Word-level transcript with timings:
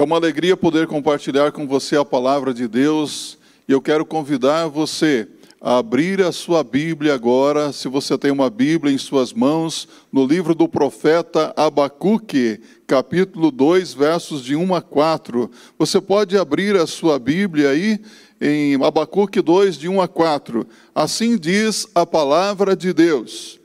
É 0.00 0.02
uma 0.02 0.16
alegria 0.16 0.56
poder 0.56 0.86
compartilhar 0.86 1.52
com 1.52 1.66
você 1.66 1.94
a 1.94 2.06
palavra 2.06 2.54
de 2.54 2.66
Deus 2.66 3.36
e 3.68 3.72
eu 3.72 3.82
quero 3.82 4.06
convidar 4.06 4.66
você 4.66 5.28
a 5.60 5.76
abrir 5.76 6.22
a 6.22 6.32
sua 6.32 6.64
Bíblia 6.64 7.12
agora, 7.12 7.70
se 7.70 7.86
você 7.86 8.16
tem 8.16 8.30
uma 8.30 8.48
Bíblia 8.48 8.94
em 8.94 8.96
suas 8.96 9.30
mãos, 9.34 9.86
no 10.10 10.24
livro 10.24 10.54
do 10.54 10.66
profeta 10.66 11.52
Abacuque, 11.54 12.62
capítulo 12.86 13.50
2, 13.50 13.92
versos 13.92 14.42
de 14.42 14.56
1 14.56 14.74
a 14.74 14.80
4. 14.80 15.50
Você 15.78 16.00
pode 16.00 16.34
abrir 16.38 16.76
a 16.76 16.86
sua 16.86 17.18
Bíblia 17.18 17.68
aí 17.68 18.00
em 18.40 18.82
Abacuque 18.82 19.42
2, 19.42 19.76
de 19.76 19.86
1 19.86 20.00
a 20.00 20.08
4. 20.08 20.66
Assim 20.94 21.36
diz 21.36 21.86
a 21.94 22.06
palavra 22.06 22.74
de 22.74 22.94
Deus. 22.94 23.59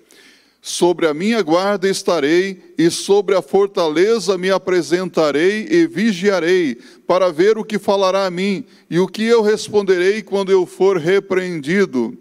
Sobre 0.68 1.06
a 1.06 1.14
minha 1.14 1.44
guarda 1.44 1.88
estarei, 1.88 2.74
e 2.76 2.90
sobre 2.90 3.36
a 3.36 3.42
fortaleza 3.44 4.36
me 4.36 4.50
apresentarei 4.50 5.68
e 5.70 5.86
vigiarei, 5.86 6.80
para 7.06 7.32
ver 7.32 7.56
o 7.56 7.64
que 7.64 7.78
falará 7.78 8.26
a 8.26 8.32
mim, 8.32 8.66
e 8.90 8.98
o 8.98 9.08
que 9.08 9.24
eu 9.24 9.44
responderei 9.44 10.24
quando 10.24 10.52
eu 10.52 10.66
for 10.66 10.98
repreendido. 10.98 12.18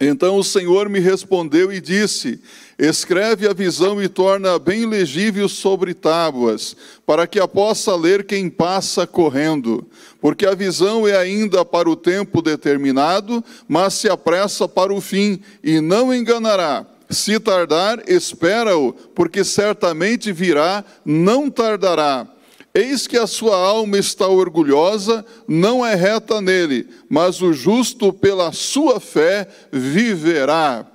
Então 0.00 0.36
o 0.36 0.42
Senhor 0.42 0.88
me 0.88 0.98
respondeu 0.98 1.72
e 1.72 1.80
disse: 1.80 2.40
Escreve 2.76 3.46
a 3.46 3.52
visão 3.52 4.02
e 4.02 4.08
torna 4.08 4.58
bem 4.58 4.84
legível 4.84 5.48
sobre 5.48 5.94
tábuas, 5.94 6.76
para 7.06 7.24
que 7.24 7.38
a 7.38 7.46
possa 7.46 7.94
ler 7.94 8.24
quem 8.24 8.50
passa 8.50 9.06
correndo. 9.06 9.86
Porque 10.20 10.44
a 10.44 10.56
visão 10.56 11.06
é 11.06 11.16
ainda 11.16 11.64
para 11.64 11.88
o 11.88 11.94
tempo 11.94 12.42
determinado, 12.42 13.44
mas 13.68 13.94
se 13.94 14.08
apressa 14.08 14.66
para 14.66 14.92
o 14.92 15.00
fim, 15.00 15.40
e 15.62 15.80
não 15.80 16.12
enganará. 16.12 16.84
Se 17.10 17.40
tardar, 17.40 18.02
espera-o, 18.08 18.92
porque 18.92 19.42
certamente 19.42 20.32
virá, 20.32 20.84
não 21.04 21.50
tardará. 21.50 22.26
Eis 22.72 23.08
que 23.08 23.16
a 23.18 23.26
sua 23.26 23.56
alma 23.56 23.98
está 23.98 24.28
orgulhosa, 24.28 25.26
não 25.48 25.84
é 25.84 25.96
reta 25.96 26.40
nele, 26.40 26.88
mas 27.08 27.42
o 27.42 27.52
justo 27.52 28.12
pela 28.12 28.52
sua 28.52 29.00
fé 29.00 29.48
viverá. 29.72 30.86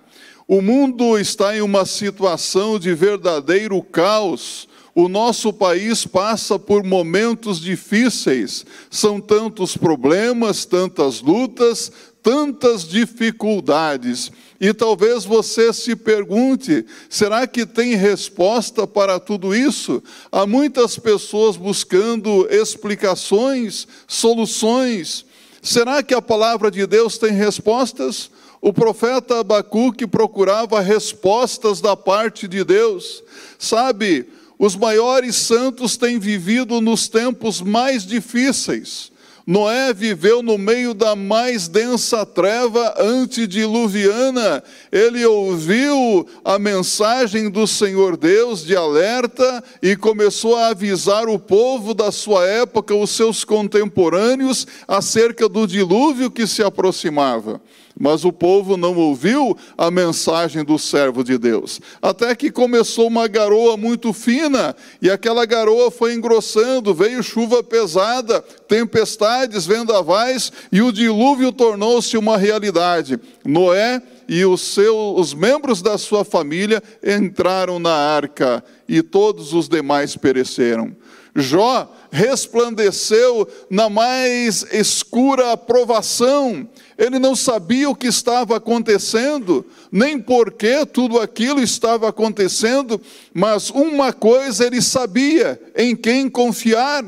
O 0.47 0.61
mundo 0.61 1.19
está 1.19 1.57
em 1.57 1.61
uma 1.61 1.85
situação 1.85 2.79
de 2.79 2.93
verdadeiro 2.93 3.81
caos. 3.81 4.69
O 4.93 5.09
nosso 5.09 5.51
país 5.51 6.05
passa 6.05 6.57
por 6.57 6.81
momentos 6.81 7.59
difíceis. 7.59 8.65
São 8.89 9.19
tantos 9.19 9.75
problemas, 9.75 10.63
tantas 10.63 11.19
lutas, 11.19 11.91
tantas 12.25 12.87
dificuldades. 12.87 14.31
E 14.59 14.73
talvez 14.73 15.23
você 15.23 15.71
se 15.71 15.95
pergunte: 15.95 16.83
será 17.07 17.45
que 17.45 17.67
tem 17.67 17.93
resposta 17.93 18.87
para 18.87 19.19
tudo 19.19 19.53
isso? 19.53 20.01
Há 20.31 20.47
muitas 20.47 20.97
pessoas 20.97 21.55
buscando 21.55 22.47
explicações, 22.49 23.87
soluções. 24.07 25.23
Será 25.61 26.01
que 26.01 26.15
a 26.15 26.21
palavra 26.21 26.71
de 26.71 26.87
Deus 26.87 27.19
tem 27.19 27.31
respostas? 27.31 28.31
O 28.59 28.73
profeta 28.73 29.41
Abacuque 29.41 30.07
procurava 30.07 30.81
respostas 30.81 31.79
da 31.79 31.95
parte 31.95 32.47
de 32.47 32.63
Deus. 32.63 33.23
Sabe, 33.59 34.27
os 34.57 34.75
maiores 34.75 35.35
santos 35.35 35.95
têm 35.95 36.17
vivido 36.17 36.81
nos 36.81 37.07
tempos 37.07 37.61
mais 37.61 38.03
difíceis. 38.03 39.11
Noé 39.47 39.93
viveu 39.93 40.41
no 40.41 40.57
meio 40.57 40.95
da 40.95 41.15
mais 41.15 41.67
densa 41.67 42.25
treva 42.25 42.95
antediluviana. 42.97 44.63
Ele 44.91 45.23
ouviu 45.23 46.27
a 46.43 46.57
mensagem 46.57 47.47
do 47.47 47.67
Senhor 47.67 48.17
Deus 48.17 48.65
de 48.65 48.75
alerta 48.75 49.63
e 49.83 49.95
começou 49.95 50.55
a 50.55 50.69
avisar 50.69 51.29
o 51.29 51.37
povo 51.37 51.93
da 51.93 52.11
sua 52.11 52.43
época, 52.47 52.95
os 52.95 53.11
seus 53.11 53.43
contemporâneos, 53.43 54.65
acerca 54.87 55.47
do 55.47 55.67
dilúvio 55.67 56.31
que 56.31 56.47
se 56.47 56.63
aproximava. 56.63 57.61
Mas 57.97 58.25
o 58.25 58.33
povo 58.33 58.75
não 58.75 58.95
ouviu 58.97 59.57
a 59.77 59.89
mensagem 59.89 60.65
do 60.65 60.77
servo 60.77 61.23
de 61.23 61.37
Deus. 61.37 61.79
Até 62.01 62.35
que 62.35 62.51
começou 62.51 63.07
uma 63.07 63.25
garoa 63.25 63.77
muito 63.77 64.11
fina, 64.11 64.75
e 65.01 65.09
aquela 65.09 65.45
garoa 65.45 65.89
foi 65.89 66.13
engrossando, 66.13 66.93
veio 66.93 67.23
chuva 67.23 67.63
pesada, 67.63 68.41
tempestades, 68.67 69.65
vendavais, 69.65 70.51
e 70.71 70.81
o 70.81 70.91
dilúvio 70.91 71.53
tornou-se 71.53 72.17
uma 72.17 72.37
realidade. 72.37 73.17
Noé 73.45 74.01
e 74.27 74.43
os, 74.43 74.61
seus, 74.61 75.19
os 75.19 75.33
membros 75.33 75.81
da 75.81 75.97
sua 75.97 76.25
família 76.25 76.83
entraram 77.01 77.79
na 77.79 77.93
arca, 77.93 78.61
e 78.89 79.01
todos 79.01 79.53
os 79.53 79.69
demais 79.69 80.17
pereceram. 80.17 80.93
Jó 81.35 81.91
resplandeceu 82.09 83.45
na 83.69 83.89
mais 83.89 84.65
escura 84.71 85.51
aprovação. 85.51 86.67
Ele 86.97 87.19
não 87.19 87.35
sabia 87.35 87.89
o 87.89 87.95
que 87.95 88.07
estava 88.07 88.55
acontecendo, 88.55 89.65
nem 89.91 90.19
por 90.19 90.51
que 90.51 90.85
tudo 90.85 91.19
aquilo 91.19 91.61
estava 91.61 92.07
acontecendo, 92.07 93.01
mas 93.33 93.69
uma 93.69 94.13
coisa 94.13 94.65
ele 94.65 94.81
sabia: 94.81 95.61
em 95.75 95.95
quem 95.95 96.29
confiar. 96.29 97.03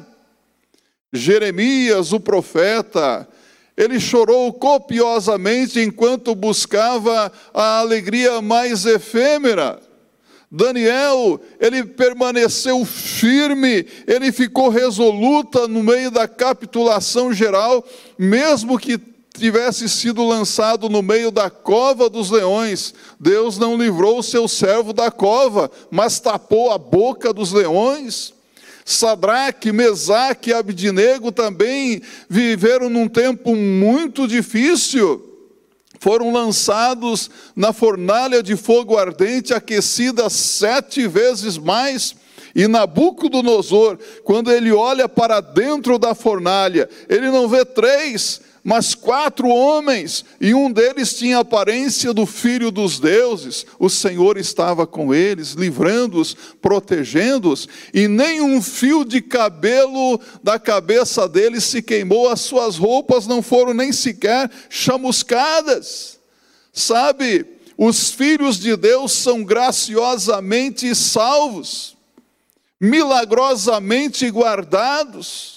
Jeremias, 1.14 2.12
o 2.12 2.20
profeta, 2.20 3.28
ele 3.78 4.00
chorou 4.00 4.52
copiosamente 4.52 5.80
enquanto 5.80 6.36
buscava 6.36 7.32
a 7.54 7.80
alegria 7.80 8.42
mais 8.42 8.86
efêmera. 8.86 9.80
Daniel, 10.50 11.40
ele 11.60 11.84
permaneceu 11.84 12.84
firme, 12.86 13.86
ele 14.06 14.32
ficou 14.32 14.70
resoluta 14.70 15.68
no 15.68 15.84
meio 15.84 16.10
da 16.10 16.28
capitulação 16.28 17.34
geral, 17.34 17.86
mesmo 18.18 18.80
que 18.80 18.98
tivesse 19.40 19.88
sido 19.88 20.26
lançado 20.26 20.90
no 20.90 21.02
meio 21.02 21.32
da 21.32 21.50
cova 21.50 22.10
dos 22.10 22.30
leões. 22.30 22.94
Deus 23.20 23.58
não 23.58 23.78
livrou 23.78 24.20
o 24.20 24.24
seu 24.24 24.48
servo 24.48 24.94
da 24.94 25.10
cova, 25.12 25.70
mas 25.90 26.20
tapou 26.20 26.72
a 26.72 26.78
boca 26.78 27.34
dos 27.34 27.52
leões. 27.52 28.34
Sadraque, 28.86 29.72
Mesaque 29.72 30.50
e 30.50 30.54
Abdinego 30.54 31.32
também 31.32 32.02
viveram 32.30 32.90
num 32.90 33.08
tempo 33.08 33.56
muito 33.56 34.28
difícil 34.28 35.28
foram 36.00 36.32
lançados 36.32 37.30
na 37.56 37.74
fornalha 37.74 38.44
de 38.44 38.56
fogo 38.56 38.98
ardente, 38.98 39.54
aquecida 39.54 40.30
sete 40.30 41.08
vezes 41.08 41.58
mais. 41.58 42.16
E 42.56 42.68
Nabucodonosor, 42.68 43.98
quando 44.24 44.52
ele 44.52 44.72
olha 44.72 45.08
para 45.08 45.42
dentro 45.42 46.00
da 46.00 46.16
fornalha, 46.16 46.90
ele 47.08 47.30
não 47.30 47.48
vê 47.48 47.64
três, 47.64 48.42
mas 48.68 48.94
quatro 48.94 49.48
homens, 49.48 50.26
e 50.42 50.54
um 50.54 50.70
deles 50.70 51.14
tinha 51.14 51.38
a 51.38 51.40
aparência 51.40 52.14
do 52.14 52.26
filho 52.26 52.70
dos 52.70 53.00
deuses. 53.00 53.66
O 53.80 53.90
Senhor 53.90 54.38
estava 54.38 54.86
com 54.86 55.16
eles, 55.16 55.54
livrando-os, 55.54 56.36
protegendo-os, 56.62 57.66
e 57.94 58.10
nem 58.10 58.42
um 58.42 58.62
fio 58.62 59.06
de 59.06 59.22
cabelo 59.22 60.20
da 60.44 60.60
cabeça 60.60 61.30
deles 61.30 61.64
se 61.64 61.82
queimou, 61.82 62.28
as 62.28 62.42
suas 62.42 62.76
roupas 62.76 63.26
não 63.26 63.42
foram 63.42 63.74
nem 63.74 63.94
sequer 63.94 64.52
chamuscadas. 64.70 66.20
Sabe, 66.74 67.46
os 67.78 68.12
filhos 68.12 68.60
de 68.60 68.76
Deus 68.76 69.14
são 69.14 69.46
graciosamente 69.46 70.94
salvos, 70.94 71.96
milagrosamente 72.82 74.30
guardados 74.30 75.57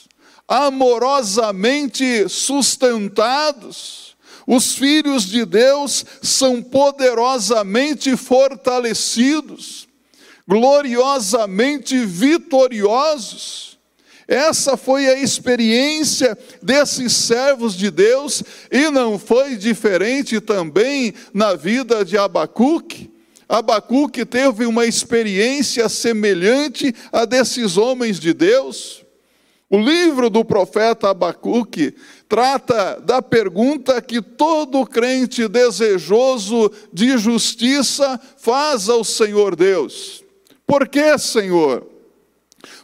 amorosamente 0.51 2.29
sustentados. 2.29 4.17
Os 4.45 4.75
filhos 4.75 5.27
de 5.27 5.45
Deus 5.45 6.05
são 6.21 6.61
poderosamente 6.61 8.17
fortalecidos, 8.17 9.87
gloriosamente 10.49 12.05
vitoriosos. 12.05 13.79
Essa 14.27 14.77
foi 14.77 15.07
a 15.07 15.21
experiência 15.21 16.37
desses 16.61 17.13
servos 17.13 17.77
de 17.77 17.89
Deus 17.89 18.43
e 18.73 18.91
não 18.91 19.21
foi 19.21 19.57
diferente 19.57 20.41
também 20.41 21.15
na 21.33 21.55
vida 21.55 22.05
de 22.05 22.19
Abacuque. 22.19 23.09
Abacuque 23.49 24.25
teve 24.25 24.67
uma 24.67 24.87
experiência 24.87 25.89
semelhante 25.89 26.95
a 27.13 27.25
desses 27.25 27.77
homens 27.77 28.19
de 28.19 28.33
Deus. 28.33 29.00
O 29.73 29.79
livro 29.79 30.29
do 30.29 30.45
profeta 30.45 31.11
Abacuque 31.11 31.95
trata 32.29 33.01
da 33.01 33.23
pergunta 33.23 34.03
que 34.03 34.21
todo 34.21 34.85
crente 34.85 35.47
desejoso 35.47 36.73
de 36.93 37.17
justiça 37.17 38.21
faz 38.37 38.89
ao 38.89 39.05
Senhor 39.05 39.55
Deus: 39.55 40.25
Por 40.67 40.89
que, 40.89 41.17
Senhor? 41.19 41.87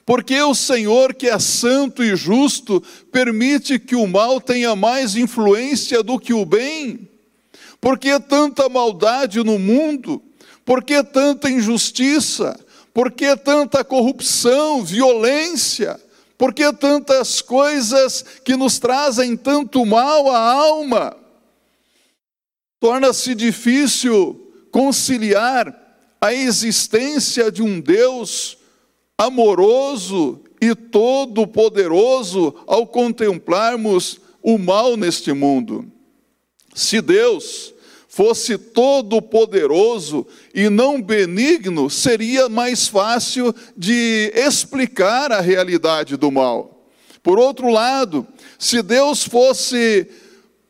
Porque 0.06 0.40
o 0.40 0.54
Senhor, 0.54 1.12
que 1.12 1.28
é 1.28 1.40
santo 1.40 2.04
e 2.04 2.14
justo, 2.14 2.80
permite 3.10 3.80
que 3.80 3.96
o 3.96 4.06
mal 4.06 4.40
tenha 4.40 4.76
mais 4.76 5.16
influência 5.16 6.04
do 6.04 6.20
que 6.20 6.32
o 6.32 6.46
bem? 6.46 7.08
Por 7.80 7.98
que 7.98 8.18
tanta 8.20 8.68
maldade 8.68 9.42
no 9.42 9.58
mundo? 9.58 10.22
Por 10.64 10.84
que 10.84 11.02
tanta 11.02 11.50
injustiça? 11.50 12.56
Por 12.94 13.10
que 13.10 13.36
tanta 13.36 13.82
corrupção, 13.82 14.84
violência? 14.84 16.00
Por 16.38 16.52
que 16.52 16.72
tantas 16.72 17.40
coisas 17.40 18.24
que 18.44 18.56
nos 18.56 18.78
trazem 18.78 19.36
tanto 19.36 19.84
mal 19.86 20.30
à 20.30 20.38
alma? 20.38 21.16
Torna-se 22.78 23.34
difícil 23.34 24.52
conciliar 24.70 25.74
a 26.20 26.34
existência 26.34 27.50
de 27.50 27.62
um 27.62 27.80
Deus 27.80 28.58
amoroso 29.16 30.40
e 30.60 30.74
todo-poderoso 30.74 32.54
ao 32.66 32.86
contemplarmos 32.86 34.20
o 34.42 34.58
mal 34.58 34.96
neste 34.96 35.32
mundo. 35.32 35.90
Se 36.74 37.00
Deus 37.00 37.72
fosse 38.16 38.56
todo-poderoso 38.56 40.26
e 40.54 40.70
não 40.70 41.02
benigno, 41.02 41.90
seria 41.90 42.48
mais 42.48 42.88
fácil 42.88 43.54
de 43.76 44.32
explicar 44.34 45.30
a 45.30 45.42
realidade 45.42 46.16
do 46.16 46.32
mal. 46.32 46.88
Por 47.22 47.38
outro 47.38 47.68
lado, 47.68 48.26
se 48.58 48.80
Deus 48.80 49.22
fosse 49.22 50.08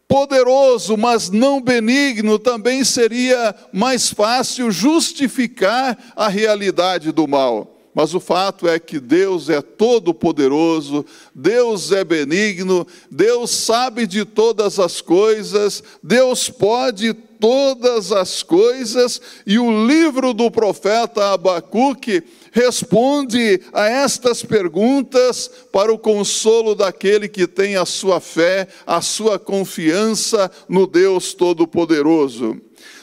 poderoso, 0.09 0.97
mas 0.97 1.31
não 1.31 1.63
benigno, 1.63 2.37
também 2.37 2.83
seria 2.83 3.55
mais 3.73 4.11
fácil 4.11 4.73
justificar 4.73 5.97
a 6.17 6.27
realidade 6.27 7.13
do 7.13 7.29
mal. 7.29 7.77
Mas 7.95 8.13
o 8.13 8.19
fato 8.19 8.69
é 8.69 8.81
que 8.81 8.99
Deus 8.99 9.49
é 9.49 9.63
todo-poderoso, 9.63 11.07
Deus 11.33 11.93
é 11.93 12.05
benigno, 12.05 12.85
Deus 13.09 13.53
sabe 13.53 14.05
de 14.05 14.25
todas 14.25 14.81
as 14.81 15.01
coisas, 15.01 15.83
Deus 16.03 16.51
pode 16.51 17.15
todas 17.41 18.13
as 18.13 18.43
coisas, 18.43 19.21
e 19.47 19.59
o 19.59 19.87
livro 19.87 20.33
do 20.33 20.51
profeta 20.51 21.33
Abacuque 21.33 22.23
responde 22.53 23.61
a 23.73 23.87
estas 23.87 24.43
perguntas 24.43 25.51
para 25.73 25.93
o 25.93 25.99
consolo 25.99 26.75
daquele 26.75 27.29
que 27.29 27.47
tem 27.47 27.77
a 27.77 27.85
sua 27.85 28.21
fé, 28.21 28.67
a 28.87 29.01
sua 29.01 29.39
confiança 29.39 30.51
no 30.69 30.87
Deus 30.87 31.35
Todo-Poderoso. 31.35 32.61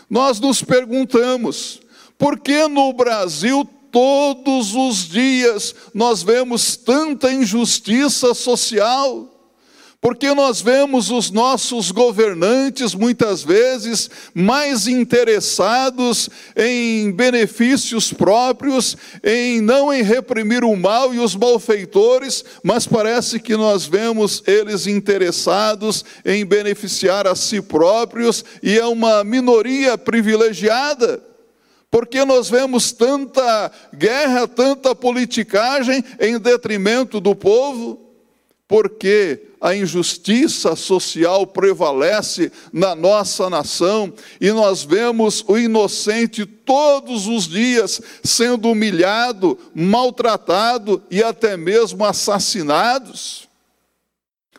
Nós 0.10 0.40
nos 0.40 0.64
perguntamos, 0.64 1.82
por 2.18 2.40
que 2.40 2.68
no 2.68 2.94
Brasil 2.94 3.68
todos 3.92 4.74
os 4.74 5.08
dias 5.08 5.76
nós 5.94 6.24
vemos 6.24 6.76
tanta 6.76 7.32
injustiça 7.32 8.34
social, 8.34 9.33
porque 10.04 10.34
nós 10.34 10.60
vemos 10.60 11.10
os 11.10 11.32
nossos 11.32 11.90
governantes 11.90 12.94
muitas 12.94 13.42
vezes 13.42 14.10
mais 14.34 14.86
interessados 14.86 16.30
em 16.58 17.10
benefícios 17.10 18.12
próprios, 18.12 18.98
em 19.24 19.62
não 19.62 19.94
em 19.94 20.04
reprimir 20.04 20.66
o 20.66 20.76
mal 20.76 21.14
e 21.14 21.20
os 21.20 21.38
malfeitores, 21.38 22.44
mas 22.62 22.86
parece 22.86 23.40
que 23.40 23.56
nós 23.56 23.86
vemos 23.86 24.44
eles 24.46 24.88
interessados 24.88 26.04
em 26.26 26.46
beneficiar 26.46 27.26
a 27.26 27.34
si 27.34 27.62
próprios 27.62 28.44
e 28.62 28.78
é 28.78 28.86
uma 28.86 29.24
minoria 29.24 29.98
privilegiada. 29.98 31.24
Porque 31.90 32.26
nós 32.26 32.50
vemos 32.50 32.92
tanta 32.92 33.72
guerra, 33.96 34.50
tanta 34.50 34.94
politicagem 34.94 36.04
em 36.20 36.38
detrimento 36.38 37.22
do 37.22 37.34
povo? 37.34 38.03
Porque 38.68 39.50
a 39.60 39.76
injustiça 39.76 40.76
social 40.76 41.48
prevalece 41.48 42.52
na 42.72 42.94
nossa 42.94 43.50
nação 43.50 44.14
e 44.42 44.52
nós 44.52 44.84
vemos 44.84 45.44
o 45.48 45.58
inocente 45.58 46.46
todos 46.46 47.28
os 47.28 47.48
dias 47.48 48.02
sendo 48.24 48.70
humilhado, 48.70 49.58
maltratado 49.74 51.02
e 51.10 51.24
até 51.24 51.56
mesmo 51.56 52.04
assassinados. 52.04 53.48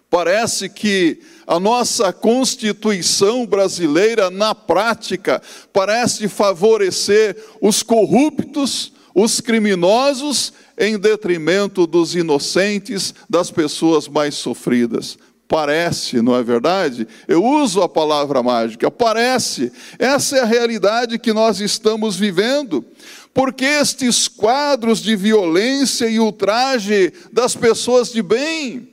Parece 0.09 0.69
que 0.69 1.21
a 1.47 1.59
nossa 1.59 2.13
Constituição 2.13 3.45
brasileira, 3.45 4.31
na 4.31 4.55
prática, 4.55 5.43
parece 5.73 6.29
favorecer 6.29 7.37
os 7.61 7.83
corruptos, 7.83 8.93
os 9.15 9.41
criminosos, 9.41 10.53
em 10.79 10.99
detrimento 10.99 11.87
dos 11.87 12.15
inocentes, 12.15 13.15
das 13.29 13.51
pessoas 13.51 14.09
mais 14.09 14.35
sofridas. 14.35 15.19
Parece, 15.47 16.23
não 16.23 16.35
é 16.35 16.43
verdade? 16.43 17.07
Eu 17.29 17.45
uso 17.45 17.83
a 17.83 17.89
palavra 17.89 18.43
mágica, 18.43 18.91
parece. 18.91 19.71
Essa 19.99 20.39
é 20.39 20.41
a 20.41 20.47
realidade 20.47 21.19
que 21.19 21.33
nós 21.33 21.61
estamos 21.61 22.17
vivendo. 22.17 22.85
Porque 23.33 23.65
estes 23.65 24.27
quadros 24.27 25.01
de 25.01 25.15
violência 25.17 26.07
e 26.07 26.19
ultraje 26.19 27.13
das 27.33 27.55
pessoas 27.55 28.11
de 28.13 28.23
bem, 28.23 28.89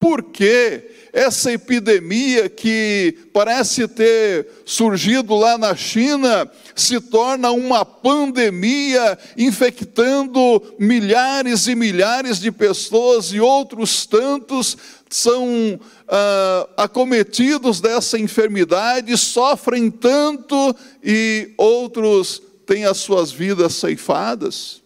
por 0.00 0.24
que 0.24 0.97
essa 1.12 1.52
epidemia 1.52 2.48
que 2.48 3.16
parece 3.32 3.88
ter 3.88 4.46
surgido 4.64 5.34
lá 5.34 5.56
na 5.56 5.74
China 5.74 6.50
se 6.74 7.00
torna 7.00 7.50
uma 7.50 7.84
pandemia, 7.84 9.18
infectando 9.36 10.62
milhares 10.78 11.66
e 11.66 11.74
milhares 11.74 12.38
de 12.38 12.52
pessoas 12.52 13.32
e 13.32 13.40
outros 13.40 14.06
tantos 14.06 14.76
são 15.10 15.80
ah, 16.06 16.68
acometidos 16.76 17.80
dessa 17.80 18.18
enfermidade, 18.18 19.16
sofrem 19.16 19.90
tanto 19.90 20.74
e 21.02 21.52
outros 21.56 22.42
têm 22.66 22.84
as 22.84 22.98
suas 22.98 23.32
vidas 23.32 23.74
ceifadas? 23.74 24.82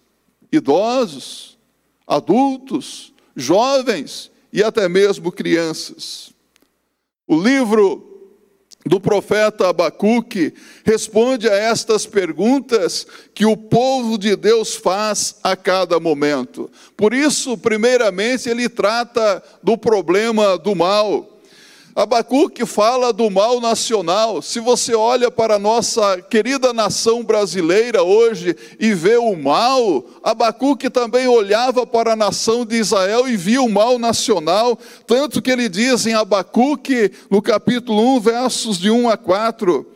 Idosos, 0.50 1.58
adultos, 2.06 3.12
jovens 3.34 4.31
e 4.52 4.62
até 4.62 4.88
mesmo 4.88 5.32
crianças. 5.32 6.30
O 7.26 7.40
livro 7.40 8.12
do 8.84 9.00
profeta 9.00 9.68
Abacuque 9.68 10.52
responde 10.84 11.48
a 11.48 11.54
estas 11.54 12.04
perguntas 12.04 13.06
que 13.32 13.46
o 13.46 13.56
povo 13.56 14.18
de 14.18 14.34
Deus 14.34 14.74
faz 14.74 15.36
a 15.42 15.56
cada 15.56 16.00
momento. 16.00 16.70
Por 16.96 17.14
isso, 17.14 17.56
primeiramente, 17.56 18.48
ele 18.48 18.68
trata 18.68 19.42
do 19.62 19.78
problema 19.78 20.58
do 20.58 20.74
mal. 20.74 21.31
Abacuque 21.94 22.64
fala 22.64 23.12
do 23.12 23.28
mal 23.28 23.60
nacional. 23.60 24.40
Se 24.40 24.60
você 24.60 24.94
olha 24.94 25.30
para 25.30 25.56
a 25.56 25.58
nossa 25.58 26.22
querida 26.22 26.72
nação 26.72 27.22
brasileira 27.22 28.02
hoje 28.02 28.56
e 28.80 28.94
vê 28.94 29.18
o 29.18 29.36
mal, 29.36 30.02
Abacuque 30.22 30.88
também 30.88 31.28
olhava 31.28 31.86
para 31.86 32.14
a 32.14 32.16
nação 32.16 32.64
de 32.64 32.76
Israel 32.76 33.28
e 33.28 33.36
via 33.36 33.60
o 33.60 33.68
mal 33.68 33.98
nacional, 33.98 34.78
tanto 35.06 35.42
que 35.42 35.50
ele 35.50 35.68
diz 35.68 36.06
em 36.06 36.14
Abacuque, 36.14 37.12
no 37.30 37.42
capítulo 37.42 38.16
1, 38.16 38.20
versos 38.20 38.78
de 38.78 38.90
1 38.90 39.10
a 39.10 39.16
4, 39.18 39.86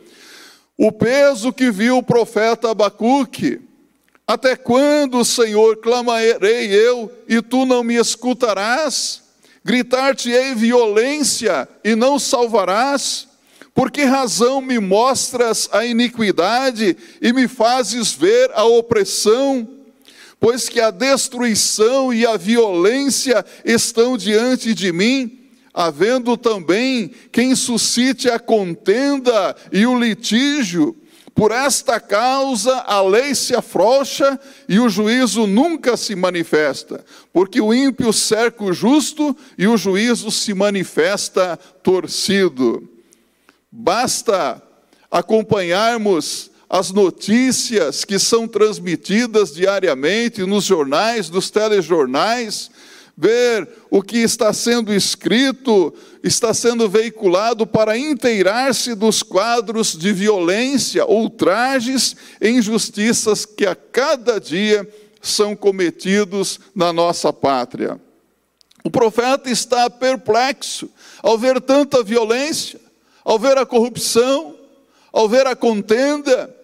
o 0.77 0.91
peso 0.91 1.51
que 1.51 1.71
viu 1.71 1.97
o 1.97 2.03
profeta 2.03 2.69
Abacuque, 2.69 3.59
até 4.27 4.55
quando, 4.55 5.25
Senhor, 5.25 5.77
clamarei 5.77 6.67
eu 6.67 7.11
e 7.27 7.41
tu 7.41 7.65
não 7.65 7.83
me 7.83 7.95
escutarás? 7.95 9.26
Gritar-te-ei 9.67 10.55
violência 10.55 11.67
e 11.83 11.93
não 11.93 12.17
salvarás? 12.17 13.27
Por 13.73 13.91
que 13.91 14.05
razão 14.05 14.61
me 14.61 14.79
mostras 14.79 15.67
a 15.73 15.85
iniquidade 15.85 16.95
e 17.21 17.33
me 17.33 17.49
fazes 17.49 18.13
ver 18.13 18.49
a 18.53 18.63
opressão? 18.63 19.67
Pois 20.39 20.69
que 20.69 20.79
a 20.79 20.89
destruição 20.89 22.13
e 22.13 22.25
a 22.25 22.37
violência 22.37 23.45
estão 23.65 24.15
diante 24.15 24.73
de 24.73 24.93
mim, 24.93 25.37
havendo 25.73 26.37
também 26.37 27.11
quem 27.29 27.53
suscite 27.53 28.29
a 28.29 28.39
contenda 28.39 29.53
e 29.69 29.85
o 29.85 29.99
litígio, 29.99 30.95
por 31.37 31.51
esta 31.51 31.99
causa 31.99 32.79
a 32.87 32.99
lei 32.99 33.35
se 33.35 33.55
afrouxa 33.55 34.39
e 34.67 34.79
o 34.79 34.89
juízo 34.89 35.45
nunca 35.45 35.95
se 35.95 36.15
manifesta, 36.15 37.05
porque 37.31 37.61
o 37.61 37.71
ímpio 37.71 38.11
cerca 38.11 38.63
o 38.63 38.73
justo 38.73 39.37
e 39.55 39.67
o 39.67 39.77
juízo 39.77 40.31
se 40.31 40.55
manifesta 40.55 41.55
torcido. 41.83 42.89
Basta 43.71 44.59
acompanharmos 45.11 46.49
as 46.67 46.91
notícias 46.91 48.03
que 48.03 48.17
são 48.17 48.47
transmitidas 48.47 49.53
diariamente 49.53 50.41
nos 50.41 50.63
jornais, 50.63 51.29
nos 51.29 51.51
telejornais, 51.51 52.71
ver 53.17 53.67
o 53.89 54.03
que 54.03 54.17
está 54.17 54.53
sendo 54.53 54.93
escrito, 54.93 55.91
está 56.23 56.53
sendo 56.53 56.87
veiculado 56.87 57.65
para 57.65 57.97
inteirar-se 57.97 58.93
dos 58.93 59.23
quadros 59.23 59.97
de 59.97 60.13
violência, 60.13 61.05
ultrajes 61.07 62.15
e 62.39 62.49
injustiças 62.49 63.43
que 63.43 63.65
a 63.65 63.75
cada 63.75 64.39
dia 64.39 64.87
são 65.19 65.55
cometidos 65.55 66.59
na 66.75 66.93
nossa 66.93 67.33
pátria. 67.33 67.99
O 68.83 68.91
profeta 68.91 69.49
está 69.49 69.89
perplexo 69.89 70.89
ao 71.23 71.37
ver 71.37 71.59
tanta 71.59 72.03
violência, 72.03 72.79
ao 73.25 73.39
ver 73.39 73.57
a 73.57 73.65
corrupção, 73.65 74.55
ao 75.11 75.27
ver 75.27 75.47
a 75.47 75.55
contenda, 75.55 76.55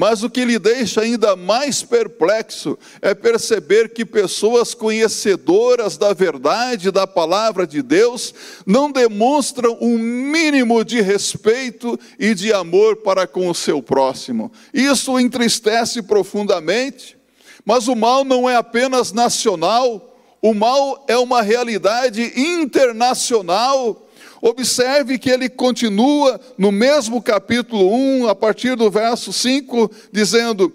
Mas 0.00 0.22
o 0.22 0.30
que 0.30 0.44
lhe 0.44 0.60
deixa 0.60 1.00
ainda 1.00 1.34
mais 1.34 1.82
perplexo 1.82 2.78
é 3.02 3.14
perceber 3.14 3.92
que 3.92 4.04
pessoas 4.04 4.72
conhecedoras 4.72 5.96
da 5.96 6.12
verdade 6.12 6.92
da 6.92 7.04
palavra 7.04 7.66
de 7.66 7.82
Deus 7.82 8.32
não 8.64 8.92
demonstram 8.92 9.76
um 9.80 9.98
mínimo 9.98 10.84
de 10.84 11.00
respeito 11.00 11.98
e 12.16 12.32
de 12.32 12.52
amor 12.52 12.98
para 12.98 13.26
com 13.26 13.48
o 13.48 13.54
seu 13.56 13.82
próximo. 13.82 14.52
Isso 14.72 15.14
o 15.14 15.18
entristece 15.18 16.00
profundamente. 16.00 17.18
Mas 17.64 17.88
o 17.88 17.96
mal 17.96 18.24
não 18.24 18.48
é 18.48 18.54
apenas 18.54 19.10
nacional, 19.10 20.16
o 20.40 20.54
mal 20.54 21.04
é 21.08 21.18
uma 21.18 21.42
realidade 21.42 22.22
internacional 22.36 24.07
Observe 24.40 25.18
que 25.18 25.30
ele 25.30 25.48
continua 25.48 26.40
no 26.56 26.70
mesmo 26.70 27.20
capítulo 27.20 27.92
1, 27.92 28.28
a 28.28 28.34
partir 28.34 28.76
do 28.76 28.90
verso 28.90 29.32
5, 29.32 29.90
dizendo: 30.12 30.72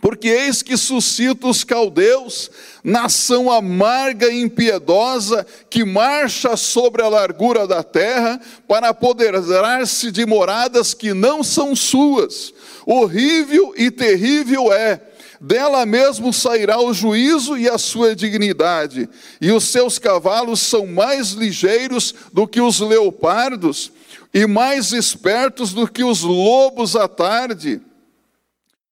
Porque 0.00 0.28
eis 0.28 0.62
que 0.62 0.76
suscita 0.76 1.48
os 1.48 1.64
caldeus, 1.64 2.50
nação 2.84 3.50
amarga 3.50 4.28
e 4.28 4.40
impiedosa, 4.40 5.44
que 5.68 5.84
marcha 5.84 6.56
sobre 6.56 7.02
a 7.02 7.08
largura 7.08 7.66
da 7.66 7.82
terra, 7.82 8.40
para 8.68 8.90
apoderar-se 8.90 10.12
de 10.12 10.24
moradas 10.24 10.94
que 10.94 11.12
não 11.12 11.42
são 11.42 11.74
suas. 11.74 12.54
Horrível 12.86 13.74
e 13.76 13.90
terrível 13.90 14.72
é 14.72 15.00
dela 15.46 15.86
mesmo 15.86 16.32
sairá 16.32 16.80
o 16.80 16.92
juízo 16.92 17.56
e 17.56 17.68
a 17.68 17.78
sua 17.78 18.16
dignidade, 18.16 19.08
e 19.40 19.52
os 19.52 19.62
seus 19.64 19.96
cavalos 19.96 20.60
são 20.60 20.88
mais 20.88 21.30
ligeiros 21.30 22.12
do 22.32 22.48
que 22.48 22.60
os 22.60 22.80
leopardos, 22.80 23.92
e 24.34 24.44
mais 24.44 24.92
espertos 24.92 25.72
do 25.72 25.86
que 25.86 26.02
os 26.02 26.22
lobos 26.22 26.96
à 26.96 27.06
tarde. 27.06 27.80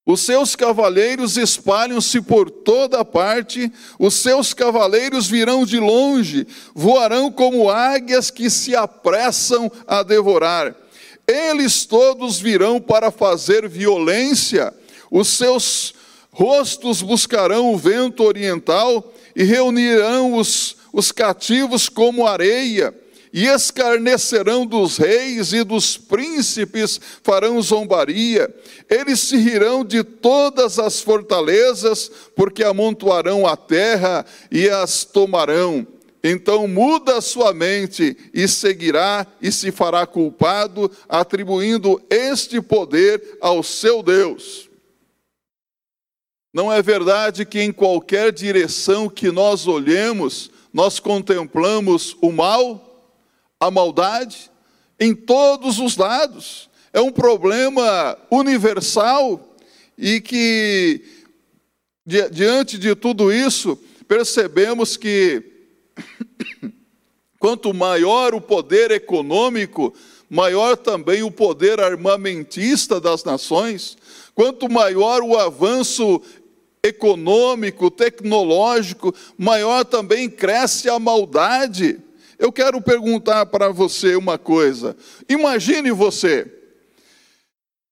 Os 0.06 0.20
seus 0.20 0.54
cavaleiros 0.54 1.36
espalham-se 1.36 2.20
por 2.20 2.48
toda 2.48 3.04
parte, 3.04 3.72
os 3.98 4.14
seus 4.14 4.54
cavaleiros 4.54 5.26
virão 5.26 5.66
de 5.66 5.80
longe, 5.80 6.46
voarão 6.72 7.32
como 7.32 7.68
águias 7.68 8.30
que 8.30 8.48
se 8.48 8.76
apressam 8.76 9.72
a 9.88 10.04
devorar. 10.04 10.72
Eles 11.26 11.84
todos 11.84 12.38
virão 12.38 12.80
para 12.80 13.10
fazer 13.10 13.68
violência, 13.68 14.72
os 15.10 15.28
seus 15.28 15.94
rostos 16.34 17.00
buscarão 17.00 17.72
o 17.72 17.78
vento 17.78 18.24
oriental 18.24 19.12
e 19.36 19.44
reunirão 19.44 20.34
os, 20.34 20.76
os 20.92 21.12
cativos 21.12 21.88
como 21.88 22.26
areia, 22.26 22.92
e 23.32 23.46
escarnecerão 23.46 24.64
dos 24.64 24.96
reis 24.96 25.52
e 25.52 25.64
dos 25.64 25.96
príncipes, 25.96 27.00
farão 27.20 27.60
zombaria. 27.60 28.52
Eles 28.88 29.18
se 29.20 29.36
rirão 29.36 29.84
de 29.84 30.04
todas 30.04 30.78
as 30.78 31.00
fortalezas, 31.00 32.08
porque 32.36 32.62
amontoarão 32.62 33.44
a 33.44 33.56
terra 33.56 34.24
e 34.52 34.68
as 34.68 35.04
tomarão. 35.04 35.84
Então 36.22 36.68
muda 36.68 37.18
a 37.18 37.20
sua 37.20 37.52
mente 37.52 38.16
e 38.32 38.46
seguirá 38.46 39.26
e 39.42 39.50
se 39.50 39.72
fará 39.72 40.06
culpado, 40.06 40.88
atribuindo 41.08 42.00
este 42.08 42.60
poder 42.60 43.36
ao 43.40 43.64
seu 43.64 44.00
Deus. 44.00 44.70
Não 46.54 46.72
é 46.72 46.80
verdade 46.80 47.44
que 47.44 47.60
em 47.60 47.72
qualquer 47.72 48.30
direção 48.30 49.08
que 49.08 49.32
nós 49.32 49.66
olhemos, 49.66 50.52
nós 50.72 51.00
contemplamos 51.00 52.16
o 52.22 52.30
mal, 52.30 53.12
a 53.58 53.72
maldade, 53.72 54.52
em 55.00 55.12
todos 55.16 55.80
os 55.80 55.96
lados. 55.96 56.70
É 56.92 57.00
um 57.00 57.10
problema 57.10 58.16
universal 58.30 59.56
e 59.98 60.20
que, 60.20 61.02
diante 62.30 62.78
de 62.78 62.94
tudo 62.94 63.32
isso, 63.32 63.76
percebemos 64.06 64.96
que 64.96 65.42
quanto 67.40 67.74
maior 67.74 68.32
o 68.32 68.40
poder 68.40 68.92
econômico, 68.92 69.92
maior 70.30 70.76
também 70.76 71.24
o 71.24 71.32
poder 71.32 71.80
armamentista 71.80 73.00
das 73.00 73.24
nações, 73.24 73.98
quanto 74.36 74.70
maior 74.70 75.20
o 75.20 75.36
avanço 75.36 76.22
econômico, 76.84 77.90
tecnológico, 77.90 79.14
maior 79.38 79.84
também 79.84 80.28
cresce 80.28 80.90
a 80.90 80.98
maldade. 80.98 81.98
Eu 82.38 82.52
quero 82.52 82.80
perguntar 82.82 83.46
para 83.46 83.70
você 83.70 84.14
uma 84.14 84.36
coisa. 84.36 84.94
Imagine 85.26 85.90
você, 85.90 86.46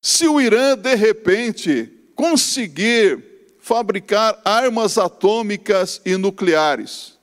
se 0.03 0.29
o 0.29 0.39
Irã 0.39 0.77
de 0.77 0.95
repente 0.95 1.91
conseguir 2.15 3.25
fabricar 3.59 4.39
armas 4.45 4.99
atômicas 4.99 6.03
e 6.05 6.17
nucleares, 6.19 7.19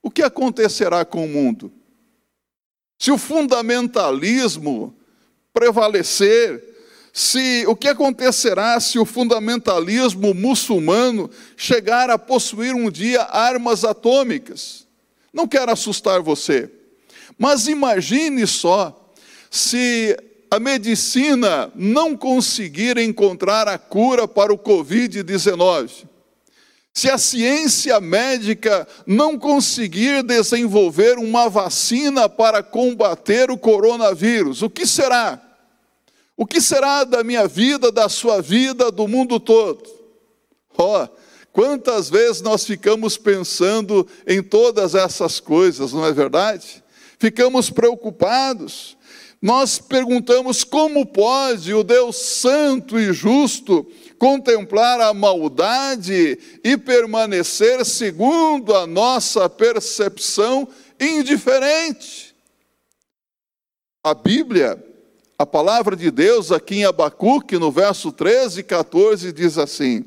o 0.00 0.10
que 0.10 0.22
acontecerá 0.22 1.04
com 1.04 1.24
o 1.24 1.28
mundo? 1.28 1.72
Se 3.00 3.10
o 3.10 3.18
fundamentalismo 3.18 4.94
prevalecer, 5.52 6.77
se 7.12 7.64
o 7.66 7.74
que 7.74 7.88
acontecerá 7.88 8.78
se 8.78 8.98
o 8.98 9.04
fundamentalismo 9.04 10.34
muçulmano 10.34 11.30
chegar 11.56 12.10
a 12.10 12.18
possuir 12.18 12.74
um 12.74 12.90
dia 12.90 13.22
armas 13.22 13.84
atômicas? 13.84 14.86
Não 15.32 15.46
quero 15.46 15.72
assustar 15.72 16.20
você, 16.20 16.70
mas 17.38 17.68
imagine 17.68 18.46
só 18.46 19.12
se 19.50 20.16
a 20.50 20.58
medicina 20.58 21.70
não 21.74 22.16
conseguir 22.16 22.96
encontrar 22.98 23.68
a 23.68 23.78
cura 23.78 24.26
para 24.26 24.52
o 24.52 24.58
Covid-19. 24.58 26.06
Se 26.92 27.08
a 27.08 27.18
ciência 27.18 28.00
médica 28.00 28.88
não 29.06 29.38
conseguir 29.38 30.22
desenvolver 30.24 31.18
uma 31.18 31.48
vacina 31.48 32.28
para 32.28 32.62
combater 32.62 33.50
o 33.50 33.58
coronavírus, 33.58 34.62
o 34.62 34.70
que 34.70 34.86
será? 34.86 35.47
O 36.40 36.46
que 36.46 36.60
será 36.60 37.02
da 37.02 37.24
minha 37.24 37.48
vida, 37.48 37.90
da 37.90 38.08
sua 38.08 38.40
vida, 38.40 38.92
do 38.92 39.08
mundo 39.08 39.40
todo? 39.40 39.82
Ó, 40.76 41.02
oh, 41.02 41.08
quantas 41.52 42.08
vezes 42.08 42.40
nós 42.40 42.64
ficamos 42.64 43.18
pensando 43.18 44.06
em 44.24 44.40
todas 44.40 44.94
essas 44.94 45.40
coisas, 45.40 45.92
não 45.92 46.06
é 46.06 46.12
verdade? 46.12 46.84
Ficamos 47.18 47.70
preocupados. 47.70 48.96
Nós 49.42 49.80
perguntamos 49.80 50.62
como 50.62 51.04
pode 51.04 51.74
o 51.74 51.82
Deus 51.82 52.14
Santo 52.14 53.00
e 53.00 53.12
Justo 53.12 53.84
contemplar 54.16 55.00
a 55.00 55.12
maldade 55.12 56.38
e 56.62 56.76
permanecer 56.76 57.84
segundo 57.84 58.76
a 58.76 58.86
nossa 58.86 59.48
percepção 59.50 60.68
indiferente. 61.00 62.32
A 64.04 64.14
Bíblia 64.14 64.87
a 65.38 65.46
palavra 65.46 65.94
de 65.94 66.10
Deus 66.10 66.50
aqui 66.50 66.78
em 66.78 66.84
Abacuque, 66.84 67.58
no 67.58 67.70
verso 67.70 68.10
13 68.10 68.60
e 68.60 68.62
14, 68.64 69.32
diz 69.32 69.56
assim: 69.56 70.04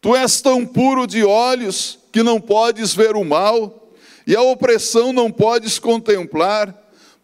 Tu 0.00 0.14
és 0.14 0.40
tão 0.40 0.64
puro 0.64 1.08
de 1.08 1.24
olhos 1.24 1.98
que 2.12 2.22
não 2.22 2.40
podes 2.40 2.94
ver 2.94 3.16
o 3.16 3.24
mal, 3.24 3.92
e 4.24 4.36
a 4.36 4.42
opressão 4.42 5.12
não 5.12 5.28
podes 5.32 5.80
contemplar, 5.80 6.72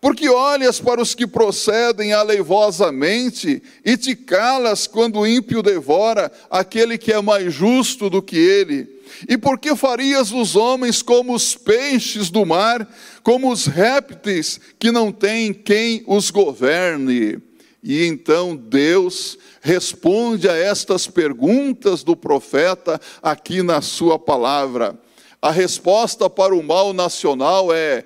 porque 0.00 0.28
olhas 0.28 0.80
para 0.80 1.00
os 1.00 1.14
que 1.14 1.24
procedem 1.24 2.12
aleivosamente 2.12 3.62
e 3.84 3.96
te 3.96 4.16
calas 4.16 4.88
quando 4.88 5.20
o 5.20 5.26
ímpio 5.26 5.62
devora 5.62 6.32
aquele 6.50 6.98
que 6.98 7.12
é 7.12 7.20
mais 7.20 7.54
justo 7.54 8.10
do 8.10 8.20
que 8.20 8.36
ele. 8.36 8.95
E 9.28 9.36
por 9.38 9.58
que 9.58 9.74
farias 9.76 10.32
os 10.32 10.56
homens 10.56 11.02
como 11.02 11.34
os 11.34 11.54
peixes 11.54 12.30
do 12.30 12.44
mar, 12.44 12.88
como 13.22 13.50
os 13.50 13.66
répteis 13.66 14.60
que 14.78 14.90
não 14.90 15.12
têm 15.12 15.52
quem 15.52 16.04
os 16.06 16.30
governe? 16.30 17.40
E 17.82 18.04
então 18.04 18.56
Deus 18.56 19.38
responde 19.60 20.48
a 20.48 20.56
estas 20.56 21.06
perguntas 21.06 22.02
do 22.02 22.16
profeta 22.16 23.00
aqui 23.22 23.62
na 23.62 23.80
sua 23.80 24.18
palavra. 24.18 24.98
A 25.40 25.52
resposta 25.52 26.28
para 26.28 26.54
o 26.54 26.62
mal 26.62 26.92
nacional 26.92 27.72
é: 27.72 28.04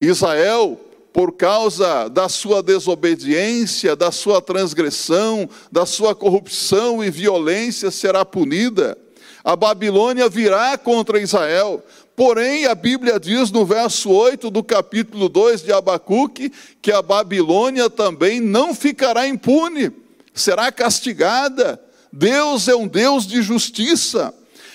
Israel, 0.00 0.80
por 1.12 1.32
causa 1.32 2.08
da 2.08 2.28
sua 2.28 2.62
desobediência, 2.62 3.94
da 3.94 4.10
sua 4.10 4.40
transgressão, 4.40 5.46
da 5.70 5.84
sua 5.84 6.14
corrupção 6.14 7.04
e 7.04 7.10
violência, 7.10 7.90
será 7.90 8.24
punida. 8.24 8.96
A 9.42 9.56
Babilônia 9.56 10.28
virá 10.28 10.76
contra 10.76 11.20
Israel. 11.20 11.82
Porém, 12.14 12.66
a 12.66 12.74
Bíblia 12.74 13.18
diz 13.18 13.50
no 13.50 13.64
verso 13.64 14.10
8 14.10 14.50
do 14.50 14.62
capítulo 14.62 15.28
2 15.28 15.62
de 15.62 15.72
Abacuque 15.72 16.52
que 16.82 16.92
a 16.92 17.00
Babilônia 17.00 17.88
também 17.88 18.40
não 18.40 18.74
ficará 18.74 19.26
impune, 19.26 19.90
será 20.34 20.70
castigada. 20.70 21.80
Deus 22.12 22.68
é 22.68 22.74
um 22.74 22.86
Deus 22.86 23.26
de 23.26 23.40
justiça. 23.40 24.34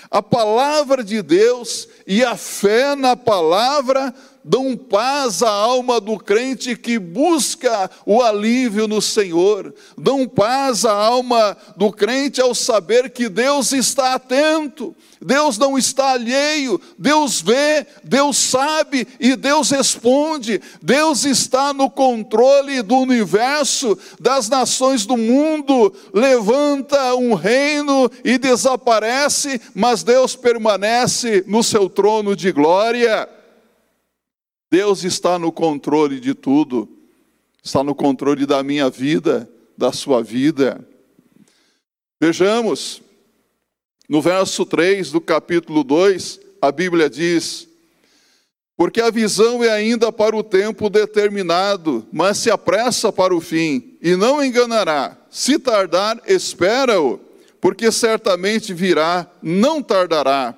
A 0.09 0.21
palavra 0.21 1.03
de 1.03 1.21
Deus 1.21 1.87
e 2.07 2.23
a 2.23 2.35
fé 2.35 2.95
na 2.95 3.15
palavra 3.15 4.13
dão 4.47 4.77
paz 4.77 5.41
à 5.41 5.49
alma 5.49 5.99
do 5.99 6.19
crente 6.19 6.75
que 6.75 6.99
busca 6.99 7.89
o 8.05 8.21
alívio 8.21 8.87
no 8.87 9.01
Senhor, 9.01 9.73
dão 9.97 10.27
paz 10.27 10.85
à 10.85 10.93
alma 10.93 11.57
do 11.75 11.91
crente 11.91 12.39
ao 12.39 12.53
saber 12.53 13.09
que 13.09 13.27
Deus 13.27 13.71
está 13.71 14.13
atento, 14.13 14.95
Deus 15.19 15.57
não 15.57 15.79
está 15.79 16.11
alheio, 16.11 16.79
Deus 16.95 17.41
vê, 17.41 17.87
Deus 18.03 18.37
sabe 18.37 19.07
e 19.19 19.35
Deus 19.35 19.71
responde. 19.71 20.61
Deus 20.79 21.25
está 21.25 21.73
no 21.73 21.89
controle 21.89 22.83
do 22.83 22.97
universo, 22.97 23.97
das 24.19 24.47
nações 24.47 25.07
do 25.07 25.17
mundo, 25.17 25.91
levanta 26.13 27.15
um 27.15 27.33
reino 27.33 28.11
e 28.23 28.37
desaparece, 28.37 29.59
mas 29.73 30.03
Deus 30.03 30.35
permanece 30.35 31.43
no 31.47 31.63
seu 31.63 31.89
trono 31.89 32.35
de 32.35 32.51
glória. 32.51 33.27
Deus 34.71 35.03
está 35.03 35.37
no 35.37 35.51
controle 35.51 36.19
de 36.19 36.33
tudo, 36.33 36.89
está 37.63 37.83
no 37.83 37.93
controle 37.93 38.45
da 38.45 38.63
minha 38.63 38.89
vida, 38.89 39.49
da 39.77 39.91
sua 39.91 40.23
vida. 40.23 40.85
Vejamos, 42.19 43.01
no 44.09 44.21
verso 44.21 44.65
3 44.65 45.11
do 45.11 45.21
capítulo 45.21 45.83
2, 45.83 46.39
a 46.61 46.71
Bíblia 46.71 47.09
diz: 47.09 47.67
Porque 48.75 49.01
a 49.01 49.11
visão 49.11 49.63
é 49.63 49.69
ainda 49.69 50.11
para 50.11 50.35
o 50.35 50.43
tempo 50.43 50.89
determinado, 50.89 52.07
mas 52.11 52.37
se 52.37 52.49
apressa 52.49 53.11
para 53.11 53.35
o 53.35 53.41
fim, 53.41 53.97
e 54.01 54.15
não 54.15 54.43
enganará. 54.43 55.17
Se 55.29 55.59
tardar, 55.59 56.21
espera-o, 56.25 57.19
porque 57.61 57.91
certamente 57.91 58.73
virá, 58.73 59.29
não 59.41 59.81
tardará. 59.81 60.57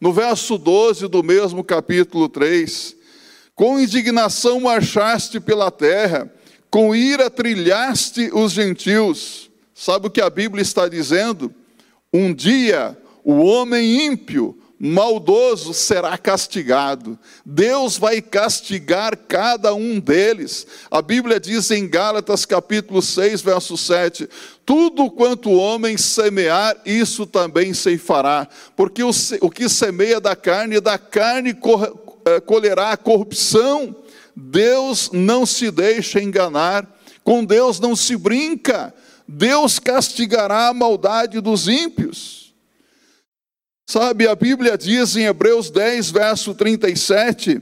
No 0.00 0.12
verso 0.12 0.58
12 0.58 1.08
do 1.08 1.22
mesmo 1.22 1.62
capítulo 1.62 2.28
3, 2.28 2.93
com 3.54 3.78
indignação 3.78 4.60
marchaste 4.60 5.38
pela 5.38 5.70
terra, 5.70 6.30
com 6.70 6.94
ira 6.94 7.30
trilhaste 7.30 8.30
os 8.32 8.52
gentios. 8.52 9.50
Sabe 9.74 10.08
o 10.08 10.10
que 10.10 10.20
a 10.20 10.30
Bíblia 10.30 10.62
está 10.62 10.88
dizendo? 10.88 11.54
Um 12.12 12.34
dia 12.34 12.96
o 13.24 13.36
homem 13.36 14.04
ímpio, 14.04 14.58
maldoso, 14.78 15.72
será 15.72 16.18
castigado. 16.18 17.18
Deus 17.44 17.96
vai 17.96 18.20
castigar 18.20 19.16
cada 19.16 19.74
um 19.74 19.98
deles. 19.98 20.66
A 20.90 21.00
Bíblia 21.00 21.40
diz 21.40 21.70
em 21.70 21.88
Gálatas 21.88 22.44
capítulo 22.44 23.00
6, 23.00 23.40
verso 23.40 23.78
7: 23.78 24.28
tudo 24.66 25.10
quanto 25.10 25.50
o 25.50 25.56
homem 25.56 25.96
semear, 25.96 26.76
isso 26.86 27.26
também 27.26 27.74
se 27.74 27.98
fará, 27.98 28.48
porque 28.74 29.02
o, 29.02 29.50
que 29.50 29.68
semeia 29.68 30.18
da 30.18 30.34
carne, 30.34 30.80
da 30.80 30.98
carne 30.98 31.54
colherá 32.46 32.92
a 32.92 32.96
corrupção. 32.96 33.94
Deus 34.36 35.10
não 35.12 35.46
se 35.46 35.70
deixa 35.70 36.20
enganar, 36.20 36.88
com 37.22 37.44
Deus 37.44 37.78
não 37.78 37.94
se 37.94 38.16
brinca. 38.16 38.92
Deus 39.26 39.78
castigará 39.78 40.68
a 40.68 40.74
maldade 40.74 41.40
dos 41.40 41.68
ímpios. 41.68 42.54
Sabe, 43.86 44.26
a 44.26 44.34
Bíblia 44.34 44.78
diz 44.78 45.14
em 45.16 45.24
Hebreus 45.24 45.70
10, 45.70 46.10
verso 46.10 46.54
37, 46.54 47.60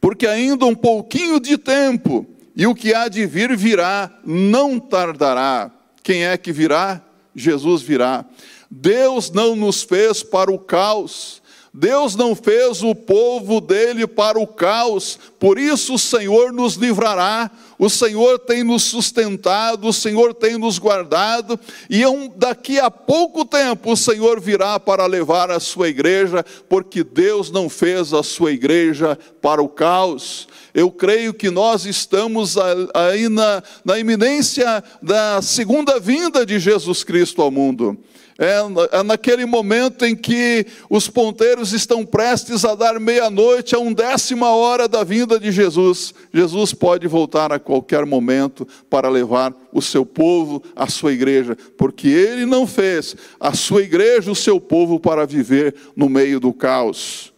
porque 0.00 0.26
ainda 0.26 0.66
um 0.66 0.74
pouquinho 0.74 1.40
de 1.40 1.56
tempo, 1.56 2.26
e 2.54 2.66
o 2.66 2.74
que 2.74 2.92
há 2.92 3.08
de 3.08 3.24
vir 3.26 3.56
virá, 3.56 4.12
não 4.24 4.78
tardará. 4.78 5.70
Quem 6.02 6.26
é 6.26 6.36
que 6.36 6.52
virá? 6.52 7.02
Jesus 7.34 7.80
virá. 7.80 8.24
Deus 8.70 9.30
não 9.30 9.56
nos 9.56 9.82
fez 9.82 10.22
para 10.22 10.52
o 10.52 10.58
caos, 10.58 11.39
Deus 11.72 12.16
não 12.16 12.34
fez 12.34 12.82
o 12.82 12.96
povo 12.96 13.60
dele 13.60 14.04
para 14.04 14.40
o 14.40 14.46
caos, 14.46 15.16
por 15.38 15.56
isso 15.56 15.94
o 15.94 15.98
Senhor 15.98 16.52
nos 16.52 16.74
livrará, 16.74 17.48
o 17.78 17.88
Senhor 17.88 18.40
tem 18.40 18.64
nos 18.64 18.82
sustentado, 18.82 19.86
o 19.86 19.92
Senhor 19.92 20.34
tem 20.34 20.58
nos 20.58 20.78
guardado, 20.78 21.58
e 21.88 22.04
um, 22.04 22.28
daqui 22.28 22.80
a 22.80 22.90
pouco 22.90 23.44
tempo 23.44 23.92
o 23.92 23.96
Senhor 23.96 24.40
virá 24.40 24.80
para 24.80 25.06
levar 25.06 25.48
a 25.52 25.60
sua 25.60 25.88
igreja, 25.88 26.44
porque 26.68 27.04
Deus 27.04 27.52
não 27.52 27.68
fez 27.68 28.12
a 28.12 28.24
sua 28.24 28.50
igreja 28.50 29.16
para 29.40 29.62
o 29.62 29.68
caos. 29.68 30.48
Eu 30.74 30.90
creio 30.90 31.32
que 31.32 31.50
nós 31.50 31.86
estamos 31.86 32.56
aí 32.94 33.28
na, 33.28 33.62
na 33.84 33.96
iminência 33.96 34.82
da 35.00 35.40
segunda 35.40 36.00
vinda 36.00 36.44
de 36.44 36.58
Jesus 36.58 37.04
Cristo 37.04 37.40
ao 37.40 37.50
mundo. 37.50 37.96
É, 38.42 38.98
é 38.98 39.02
naquele 39.02 39.44
momento 39.44 40.06
em 40.06 40.16
que 40.16 40.66
os 40.88 41.08
ponteiros 41.08 41.74
estão 41.74 42.06
prestes 42.06 42.64
a 42.64 42.74
dar 42.74 42.98
meia-noite, 42.98 43.74
a 43.74 43.78
um 43.78 43.92
décima 43.92 44.48
hora 44.48 44.88
da 44.88 45.04
vinda 45.04 45.38
de 45.38 45.52
Jesus. 45.52 46.14
Jesus 46.32 46.72
pode 46.72 47.06
voltar 47.06 47.52
a 47.52 47.58
qualquer 47.58 48.06
momento 48.06 48.66
para 48.88 49.10
levar 49.10 49.54
o 49.70 49.82
seu 49.82 50.06
povo, 50.06 50.62
a 50.74 50.88
sua 50.88 51.12
igreja, 51.12 51.54
porque 51.76 52.08
ele 52.08 52.46
não 52.46 52.66
fez 52.66 53.14
a 53.38 53.52
sua 53.52 53.82
igreja, 53.82 54.30
o 54.30 54.34
seu 54.34 54.58
povo, 54.58 54.98
para 54.98 55.26
viver 55.26 55.74
no 55.94 56.08
meio 56.08 56.40
do 56.40 56.54
caos. 56.54 57.34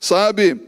Sabe, 0.00 0.58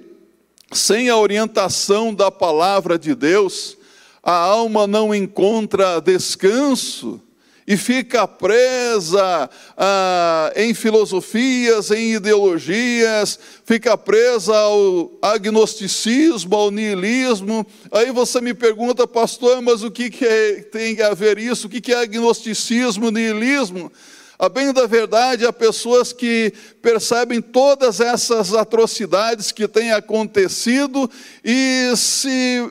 sem 0.71 1.09
a 1.09 1.17
orientação 1.17 2.13
da 2.13 2.31
palavra 2.31 2.99
de 2.99 3.15
Deus, 3.15 3.79
a 4.23 4.35
alma 4.35 4.87
não 4.87 5.15
encontra 5.15 5.99
descanso 5.99 7.23
e 7.69 7.77
fica 7.77 8.27
presa 8.27 9.51
ah, 9.77 10.51
em 10.57 10.73
filosofias, 10.73 11.91
em 11.91 12.15
ideologias, 12.15 13.39
fica 13.63 13.95
presa 13.95 14.57
ao 14.57 15.13
agnosticismo, 15.21 16.57
ao 16.57 16.71
niilismo. 16.71 17.67
Aí 17.93 18.11
você 18.11 18.41
me 18.41 18.55
pergunta, 18.55 19.07
pastor, 19.07 19.61
mas 19.61 19.83
o 19.83 19.91
que, 19.91 20.09
que 20.09 20.25
é, 20.25 20.63
tem 20.63 21.03
a 21.03 21.13
ver 21.13 21.37
isso? 21.37 21.67
O 21.67 21.71
que, 21.71 21.83
que 21.83 21.93
é 21.93 21.99
agnosticismo, 21.99 23.11
niilismo? 23.11 23.93
A 24.39 24.49
bem 24.49 24.73
da 24.73 24.87
verdade, 24.87 25.45
há 25.45 25.53
pessoas 25.53 26.11
que 26.11 26.55
percebem 26.81 27.43
todas 27.43 28.01
essas 28.01 28.55
atrocidades 28.55 29.53
que 29.53 29.69
têm 29.69 29.93
acontecido 29.93 31.11
e 31.45 31.93
se 31.97 32.71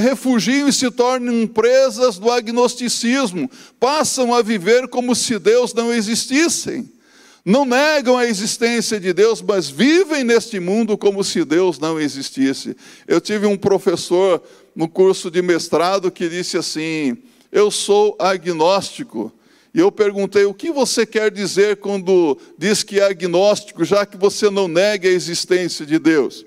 refugiam 0.00 0.68
e 0.68 0.72
se 0.72 0.90
tornam 0.90 1.46
presas 1.46 2.18
do 2.18 2.30
agnosticismo, 2.30 3.48
passam 3.78 4.34
a 4.34 4.42
viver 4.42 4.88
como 4.88 5.14
se 5.14 5.38
Deus 5.38 5.72
não 5.72 5.92
existissem. 5.92 6.90
Não 7.44 7.64
negam 7.64 8.18
a 8.18 8.26
existência 8.26 9.00
de 9.00 9.12
Deus, 9.12 9.40
mas 9.40 9.70
vivem 9.70 10.24
neste 10.24 10.60
mundo 10.60 10.98
como 10.98 11.24
se 11.24 11.44
Deus 11.44 11.78
não 11.78 11.98
existisse. 11.98 12.76
Eu 13.08 13.20
tive 13.20 13.46
um 13.46 13.56
professor 13.56 14.42
no 14.76 14.88
curso 14.88 15.30
de 15.30 15.40
mestrado 15.40 16.10
que 16.10 16.28
disse 16.28 16.58
assim: 16.58 17.16
Eu 17.50 17.70
sou 17.70 18.16
agnóstico. 18.18 19.32
E 19.72 19.78
eu 19.78 19.90
perguntei: 19.90 20.44
O 20.44 20.52
que 20.52 20.70
você 20.70 21.06
quer 21.06 21.30
dizer 21.30 21.76
quando 21.76 22.36
diz 22.58 22.82
que 22.82 23.00
é 23.00 23.04
agnóstico, 23.04 23.84
já 23.84 24.04
que 24.04 24.16
você 24.16 24.50
não 24.50 24.68
nega 24.68 25.08
a 25.08 25.12
existência 25.12 25.86
de 25.86 25.98
Deus? 25.98 26.44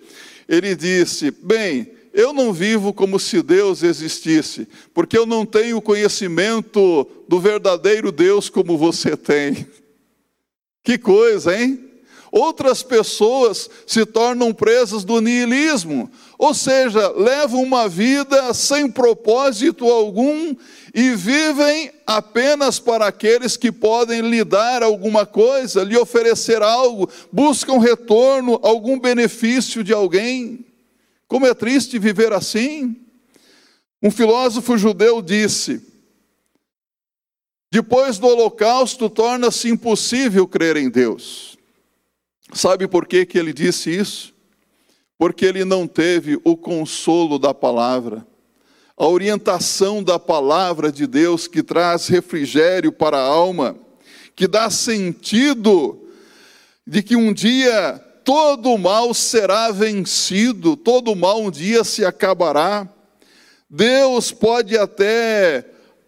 Ele 0.47 0.75
disse: 0.75 1.31
Bem, 1.31 1.91
eu 2.13 2.31
não 2.31 2.53
vivo 2.53 2.93
como 2.93 3.19
se 3.19 3.41
Deus 3.41 3.81
existisse, 3.81 4.67
porque 4.93 5.17
eu 5.17 5.25
não 5.25 5.45
tenho 5.45 5.81
conhecimento 5.81 7.07
do 7.27 7.39
verdadeiro 7.39 8.11
Deus 8.11 8.49
como 8.49 8.77
você 8.77 9.17
tem. 9.17 9.67
Que 10.83 10.97
coisa, 10.97 11.57
hein? 11.57 11.89
Outras 12.31 12.81
pessoas 12.81 13.69
se 13.85 14.05
tornam 14.05 14.53
presas 14.53 15.03
do 15.03 15.21
niilismo, 15.21 16.09
ou 16.37 16.53
seja, 16.53 17.09
levam 17.09 17.61
uma 17.61 17.87
vida 17.87 18.51
sem 18.53 18.89
propósito 18.89 19.85
algum 19.85 20.55
e 20.93 21.11
vivem 21.11 21.91
apenas 22.05 22.79
para 22.79 23.05
aqueles 23.07 23.55
que 23.55 23.71
podem 23.71 24.21
lhe 24.21 24.43
dar 24.43 24.81
alguma 24.81 25.27
coisa, 25.27 25.83
lhe 25.83 25.95
oferecer 25.95 26.61
algo, 26.61 27.07
buscam 27.31 27.79
retorno, 27.79 28.59
algum 28.63 28.99
benefício 28.99 29.83
de 29.83 29.93
alguém. 29.93 30.65
Como 31.27 31.45
é 31.45 31.53
triste 31.53 31.97
viver 31.97 32.33
assim. 32.33 32.95
Um 34.01 34.11
filósofo 34.11 34.77
judeu 34.77 35.21
disse: 35.21 35.93
depois 37.73 38.19
do 38.19 38.27
holocausto 38.27 39.09
torna-se 39.09 39.67
impossível 39.67 40.47
crer 40.47 40.77
em 40.77 40.91
Deus. 40.91 41.57
Sabe 42.53 42.87
por 42.87 43.07
que, 43.07 43.25
que 43.25 43.35
ele 43.35 43.51
disse 43.51 43.89
isso? 43.89 44.31
Porque 45.17 45.43
ele 45.43 45.65
não 45.65 45.87
teve 45.87 46.39
o 46.43 46.55
consolo 46.55 47.39
da 47.39 47.51
palavra, 47.51 48.23
a 48.95 49.07
orientação 49.07 50.03
da 50.03 50.19
palavra 50.19 50.91
de 50.91 51.07
Deus 51.07 51.47
que 51.47 51.63
traz 51.63 52.07
refrigério 52.07 52.91
para 52.91 53.17
a 53.17 53.25
alma, 53.25 53.75
que 54.35 54.47
dá 54.47 54.69
sentido 54.69 55.99
de 56.85 57.01
que 57.01 57.15
um 57.15 57.33
dia 57.33 57.99
todo 58.23 58.77
mal 58.77 59.13
será 59.13 59.71
vencido, 59.71 60.75
todo 60.75 61.15
mal 61.15 61.41
um 61.41 61.51
dia 61.51 61.83
se 61.83 62.05
acabará. 62.05 62.87
Deus 63.69 64.31
pode 64.31 64.77
até, 64.77 65.65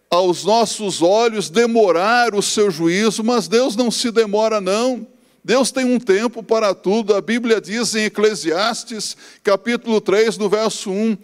aos 0.08 0.44
nossos 0.44 1.02
olhos, 1.02 1.50
demorar 1.50 2.34
o 2.34 2.42
seu 2.42 2.70
juízo, 2.70 3.24
mas 3.24 3.48
Deus 3.48 3.76
não 3.76 3.90
se 3.90 4.10
demora, 4.10 4.60
não. 4.60 5.06
Deus 5.44 5.70
tem 5.70 5.84
um 5.84 6.00
tempo 6.00 6.42
para 6.42 6.74
tudo. 6.74 7.14
A 7.14 7.20
Bíblia 7.20 7.60
diz 7.60 7.94
em 7.94 8.04
Eclesiastes, 8.04 9.16
capítulo 9.44 10.00
3, 10.00 10.38
no 10.38 10.48
verso 10.48 10.90
1: 10.90 11.16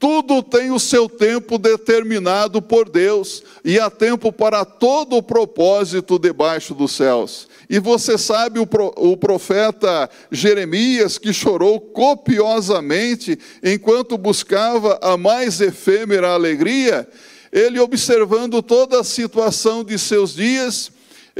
tudo 0.00 0.42
tem 0.42 0.70
o 0.70 0.80
seu 0.80 1.10
tempo 1.10 1.58
determinado 1.58 2.62
por 2.62 2.88
Deus, 2.88 3.42
e 3.62 3.78
há 3.78 3.90
tempo 3.90 4.32
para 4.32 4.64
todo 4.64 5.14
o 5.14 5.22
propósito 5.22 6.18
debaixo 6.18 6.74
dos 6.74 6.92
céus. 6.92 7.46
E 7.68 7.78
você 7.78 8.16
sabe 8.16 8.58
o 8.58 9.16
profeta 9.16 10.08
Jeremias, 10.32 11.18
que 11.18 11.34
chorou 11.34 11.78
copiosamente 11.78 13.38
enquanto 13.62 14.16
buscava 14.16 14.98
a 15.02 15.18
mais 15.18 15.60
efêmera 15.60 16.30
alegria, 16.30 17.06
ele 17.52 17.78
observando 17.78 18.62
toda 18.62 19.00
a 19.00 19.04
situação 19.04 19.84
de 19.84 19.98
seus 19.98 20.34
dias, 20.34 20.90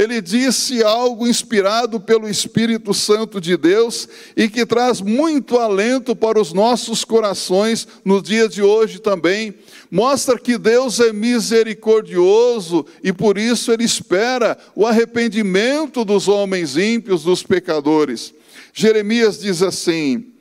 ele 0.00 0.22
disse 0.22 0.82
algo 0.82 1.26
inspirado 1.26 2.00
pelo 2.00 2.26
Espírito 2.26 2.94
Santo 2.94 3.38
de 3.38 3.54
Deus 3.54 4.08
e 4.34 4.48
que 4.48 4.64
traz 4.64 5.02
muito 5.02 5.58
alento 5.58 6.16
para 6.16 6.40
os 6.40 6.54
nossos 6.54 7.04
corações 7.04 7.86
no 8.02 8.22
dia 8.22 8.48
de 8.48 8.62
hoje 8.62 8.98
também. 8.98 9.54
Mostra 9.90 10.38
que 10.38 10.56
Deus 10.56 11.00
é 11.00 11.12
misericordioso 11.12 12.86
e 13.04 13.12
por 13.12 13.36
isso 13.36 13.70
ele 13.72 13.84
espera 13.84 14.56
o 14.74 14.86
arrependimento 14.86 16.02
dos 16.02 16.28
homens 16.28 16.78
ímpios, 16.78 17.24
dos 17.24 17.42
pecadores. 17.42 18.32
Jeremias 18.72 19.38
diz 19.38 19.60
assim: 19.62 20.32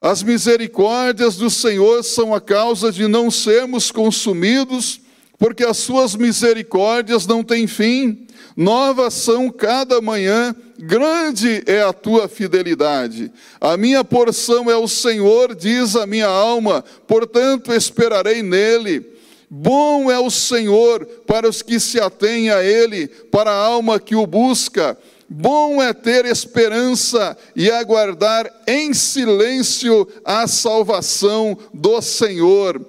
As 0.00 0.24
misericórdias 0.24 1.36
do 1.36 1.48
Senhor 1.48 2.02
são 2.02 2.34
a 2.34 2.40
causa 2.40 2.90
de 2.90 3.06
não 3.06 3.30
sermos 3.30 3.92
consumidos, 3.92 5.05
porque 5.38 5.64
as 5.64 5.76
suas 5.76 6.14
misericórdias 6.14 7.26
não 7.26 7.42
têm 7.44 7.66
fim 7.66 8.26
Novas 8.56 9.12
são 9.12 9.50
cada 9.50 10.00
manhã, 10.00 10.56
grande 10.78 11.62
é 11.66 11.82
a 11.82 11.92
tua 11.92 12.26
fidelidade. 12.26 13.30
A 13.60 13.76
minha 13.76 14.02
porção 14.02 14.70
é 14.70 14.76
o 14.76 14.88
Senhor, 14.88 15.54
diz 15.54 15.94
a 15.94 16.06
minha 16.06 16.26
alma, 16.26 16.82
portanto 17.06 17.70
esperarei 17.70 18.42
nele. 18.42 19.04
Bom 19.50 20.10
é 20.10 20.18
o 20.18 20.30
Senhor 20.30 21.04
para 21.26 21.46
os 21.46 21.60
que 21.60 21.78
se 21.78 22.00
atêm 22.00 22.48
a 22.48 22.64
Ele, 22.64 23.08
para 23.08 23.50
a 23.50 23.64
alma 23.66 24.00
que 24.00 24.16
o 24.16 24.26
busca. 24.26 24.96
Bom 25.28 25.82
é 25.82 25.92
ter 25.92 26.24
esperança 26.24 27.36
e 27.54 27.70
aguardar 27.70 28.50
em 28.66 28.94
silêncio 28.94 30.08
a 30.24 30.46
salvação 30.46 31.58
do 31.74 32.00
Senhor. 32.00 32.80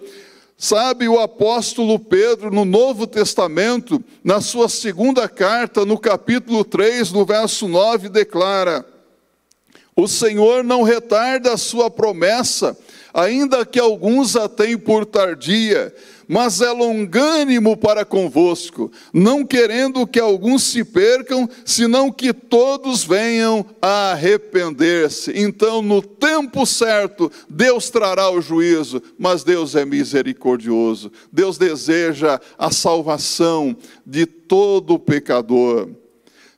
Sabe, 0.59 1.07
o 1.07 1.19
apóstolo 1.19 1.99
Pedro, 1.99 2.49
no 2.49 2.65
Novo 2.65 3.05
Testamento, 3.05 4.03
na 4.23 4.41
sua 4.41 4.67
segunda 4.67 5.29
carta, 5.29 5.85
no 5.85 5.99
capítulo 5.99 6.65
3, 6.65 7.11
no 7.11 7.23
verso 7.23 7.67
9, 7.67 8.09
declara: 8.09 8.83
O 9.95 10.07
Senhor 10.07 10.63
não 10.63 10.81
retarda 10.81 11.53
a 11.53 11.57
sua 11.57 11.91
promessa, 11.91 12.75
ainda 13.13 13.67
que 13.67 13.79
alguns 13.79 14.35
a 14.35 14.49
tenham 14.49 14.79
por 14.79 15.05
tardia, 15.05 15.93
mas 16.27 16.61
é 16.61 16.71
longânimo 16.71 17.77
para 17.77 18.03
convosco, 18.03 18.91
não 19.13 19.45
querendo 19.45 20.05
que 20.05 20.19
alguns 20.19 20.63
se 20.63 20.83
percam, 20.83 21.49
senão 21.63 22.11
que 22.11 22.33
todos 22.33 23.03
venham 23.03 23.65
a 23.81 24.11
arrepender-se. 24.11 25.31
Então, 25.35 25.81
no 25.81 26.01
tempo 26.01 26.65
certo, 26.65 27.31
Deus 27.49 27.89
trará 27.89 28.29
o 28.29 28.41
juízo, 28.41 29.01
mas 29.17 29.43
Deus 29.43 29.75
é 29.75 29.85
misericordioso. 29.85 31.11
Deus 31.31 31.57
deseja 31.57 32.39
a 32.57 32.71
salvação 32.71 33.75
de 34.05 34.25
todo 34.25 34.99
pecador. 34.99 35.89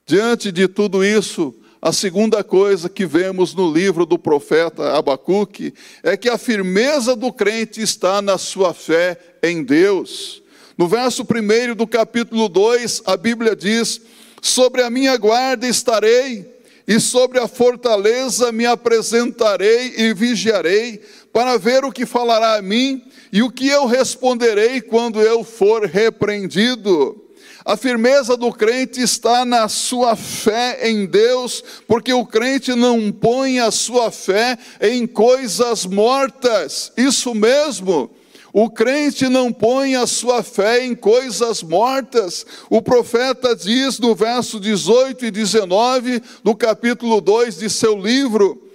Diante 0.06 0.52
de 0.52 0.68
tudo 0.68 1.04
isso, 1.04 1.54
a 1.82 1.94
segunda 1.94 2.44
coisa 2.44 2.90
que 2.90 3.06
vemos 3.06 3.54
no 3.54 3.72
livro 3.72 4.06
do 4.06 4.20
profeta 4.20 4.98
Abacuque 4.98 5.74
é 6.04 6.18
que 6.18 6.28
a 6.28 6.38
firmeza 6.38 7.16
do 7.16 7.32
crente 7.32 7.82
está 7.82 8.22
na 8.22 8.38
sua 8.38 8.74
fé 8.74 9.18
em 9.42 9.64
Deus. 9.64 10.44
No 10.78 10.88
verso 10.88 11.24
1 11.24 11.76
do 11.76 11.88
capítulo 11.88 12.50
2, 12.50 13.04
a 13.06 13.16
Bíblia 13.16 13.56
diz: 13.56 14.02
Sobre 14.42 14.82
a 14.82 14.90
minha 14.90 15.16
guarda 15.16 15.68
estarei, 15.68 16.46
e 16.86 17.00
sobre 17.00 17.40
a 17.40 17.48
fortaleza 17.48 18.52
me 18.52 18.66
apresentarei 18.66 19.94
e 19.96 20.14
vigiarei, 20.14 21.02
para 21.32 21.58
ver 21.58 21.86
o 21.86 21.92
que 21.92 22.06
falará 22.06 22.56
a 22.56 22.62
mim 22.62 23.02
e 23.32 23.42
o 23.42 23.52
que 23.52 23.68
eu 23.68 23.86
responderei 23.86 24.82
quando 24.82 25.22
eu 25.22 25.46
for 25.46 25.86
repreendido. 25.86 27.29
A 27.70 27.78
firmeza 27.78 28.36
do 28.36 28.52
crente 28.52 29.00
está 29.00 29.46
na 29.46 29.70
sua 29.70 30.16
fé 30.16 30.90
em 30.90 31.06
Deus, 31.06 31.64
porque 31.88 32.12
o 32.12 32.26
crente 32.26 32.74
não 32.74 33.12
põe 33.12 33.60
a 33.60 33.70
sua 33.70 34.10
fé 34.10 34.58
em 34.82 35.06
coisas 35.06 35.86
mortas. 35.86 36.92
Isso 36.98 37.36
mesmo. 37.36 38.10
O 38.52 38.72
crente 38.72 39.30
não 39.30 39.54
põe 39.54 39.96
a 39.96 40.08
sua 40.08 40.42
fé 40.42 40.84
em 40.84 40.96
coisas 40.96 41.62
mortas. 41.62 42.44
O 42.72 42.82
profeta 42.82 43.56
diz 43.56 44.00
no 44.00 44.16
verso 44.16 44.60
18 44.60 45.28
e 45.28 45.30
19 45.30 46.24
do 46.44 46.56
capítulo 46.56 47.22
2 47.22 47.60
de 47.60 47.70
seu 47.70 47.96
livro, 47.96 48.68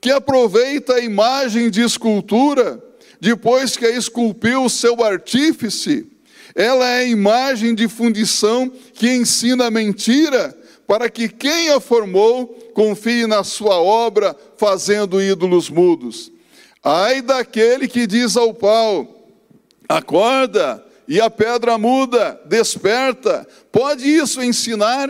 que 0.00 0.10
aproveita 0.10 0.94
a 0.94 1.00
imagem 1.00 1.68
de 1.68 1.82
escultura, 1.82 2.82
depois 3.20 3.76
que 3.76 3.84
a 3.84 3.94
esculpiu 3.94 4.64
o 4.64 4.70
seu 4.70 5.04
artífice, 5.04 6.06
ela 6.54 6.86
é 6.86 7.00
a 7.00 7.04
imagem 7.04 7.74
de 7.74 7.88
fundição 7.88 8.70
que 8.94 9.10
ensina 9.10 9.66
a 9.66 9.70
mentira, 9.70 10.56
para 10.86 11.10
que 11.10 11.28
quem 11.28 11.70
a 11.70 11.80
formou 11.80 12.46
confie 12.74 13.26
na 13.26 13.44
sua 13.44 13.80
obra, 13.80 14.34
fazendo 14.56 15.20
ídolos 15.20 15.68
mudos. 15.68 16.32
Ai 16.82 17.20
daquele 17.20 17.86
que 17.86 18.06
diz 18.06 18.36
ao 18.36 18.54
pau: 18.54 19.28
acorda, 19.88 20.84
e 21.06 21.20
a 21.20 21.30
pedra 21.30 21.78
muda, 21.78 22.40
desperta. 22.46 23.46
Pode 23.72 24.06
isso 24.06 24.42
ensinar? 24.42 25.08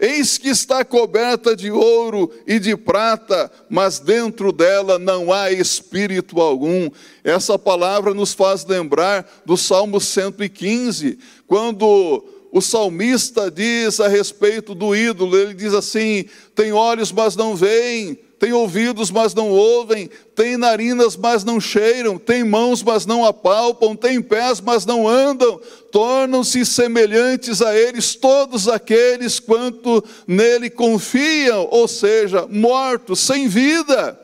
Eis 0.00 0.38
que 0.38 0.48
está 0.48 0.82
coberta 0.82 1.54
de 1.54 1.70
ouro 1.70 2.32
e 2.46 2.58
de 2.58 2.74
prata, 2.74 3.52
mas 3.68 3.98
dentro 3.98 4.50
dela 4.50 4.98
não 4.98 5.30
há 5.30 5.52
espírito 5.52 6.40
algum. 6.40 6.88
Essa 7.22 7.58
palavra 7.58 8.14
nos 8.14 8.32
faz 8.32 8.64
lembrar 8.64 9.30
do 9.44 9.58
Salmo 9.58 10.00
115, 10.00 11.18
quando 11.46 12.24
o 12.50 12.60
salmista 12.62 13.50
diz 13.50 14.00
a 14.00 14.08
respeito 14.08 14.74
do 14.74 14.96
ídolo, 14.96 15.36
ele 15.36 15.52
diz 15.52 15.74
assim: 15.74 16.24
tem 16.54 16.72
olhos, 16.72 17.12
mas 17.12 17.36
não 17.36 17.54
veem, 17.54 18.18
tem 18.40 18.54
ouvidos, 18.54 19.10
mas 19.10 19.34
não 19.34 19.50
ouvem, 19.50 20.08
tem 20.34 20.56
narinas, 20.56 21.14
mas 21.14 21.44
não 21.44 21.60
cheiram, 21.60 22.16
tem 22.16 22.42
mãos, 22.42 22.82
mas 22.82 23.04
não 23.04 23.22
apalpam, 23.22 23.94
tem 23.94 24.22
pés, 24.22 24.62
mas 24.62 24.86
não 24.86 25.06
andam, 25.06 25.60
tornam-se 25.92 26.64
semelhantes 26.64 27.60
a 27.60 27.76
eles 27.76 28.14
todos 28.14 28.66
aqueles 28.66 29.38
quanto 29.38 30.02
nele 30.26 30.70
confiam, 30.70 31.68
ou 31.70 31.86
seja, 31.86 32.46
mortos, 32.48 33.20
sem 33.20 33.46
vida. 33.46 34.18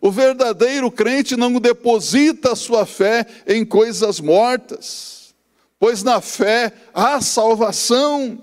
O 0.00 0.10
verdadeiro 0.10 0.90
crente 0.90 1.36
não 1.36 1.52
deposita 1.60 2.54
a 2.54 2.56
sua 2.56 2.84
fé 2.84 3.24
em 3.46 3.64
coisas 3.64 4.18
mortas, 4.18 5.32
pois 5.78 6.02
na 6.02 6.20
fé 6.20 6.72
há 6.92 7.20
salvação. 7.20 8.42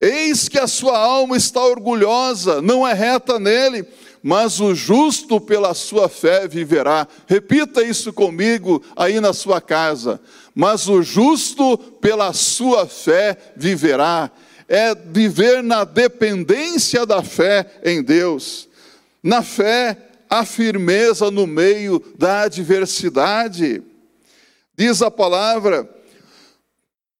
Eis 0.00 0.48
que 0.48 0.58
a 0.58 0.68
sua 0.68 0.96
alma 0.96 1.36
está 1.36 1.62
orgulhosa, 1.62 2.62
não 2.62 2.88
é 2.88 2.94
reta 2.94 3.38
nele, 3.38 3.86
mas 4.22 4.60
o 4.60 4.74
justo 4.74 5.40
pela 5.40 5.72
sua 5.74 6.08
fé 6.08 6.46
viverá. 6.46 7.08
Repita 7.26 7.82
isso 7.82 8.12
comigo 8.12 8.82
aí 8.94 9.20
na 9.20 9.32
sua 9.32 9.60
casa. 9.60 10.20
Mas 10.54 10.88
o 10.88 11.02
justo 11.02 11.78
pela 11.78 12.32
sua 12.32 12.86
fé 12.86 13.36
viverá. 13.56 14.30
É 14.68 14.94
viver 14.94 15.62
na 15.62 15.84
dependência 15.84 17.04
da 17.06 17.22
fé 17.22 17.80
em 17.84 18.02
Deus. 18.02 18.68
Na 19.22 19.42
fé, 19.42 19.96
a 20.28 20.44
firmeza 20.44 21.30
no 21.30 21.46
meio 21.46 22.02
da 22.16 22.42
adversidade. 22.42 23.82
Diz 24.76 25.02
a 25.02 25.10
palavra, 25.10 25.88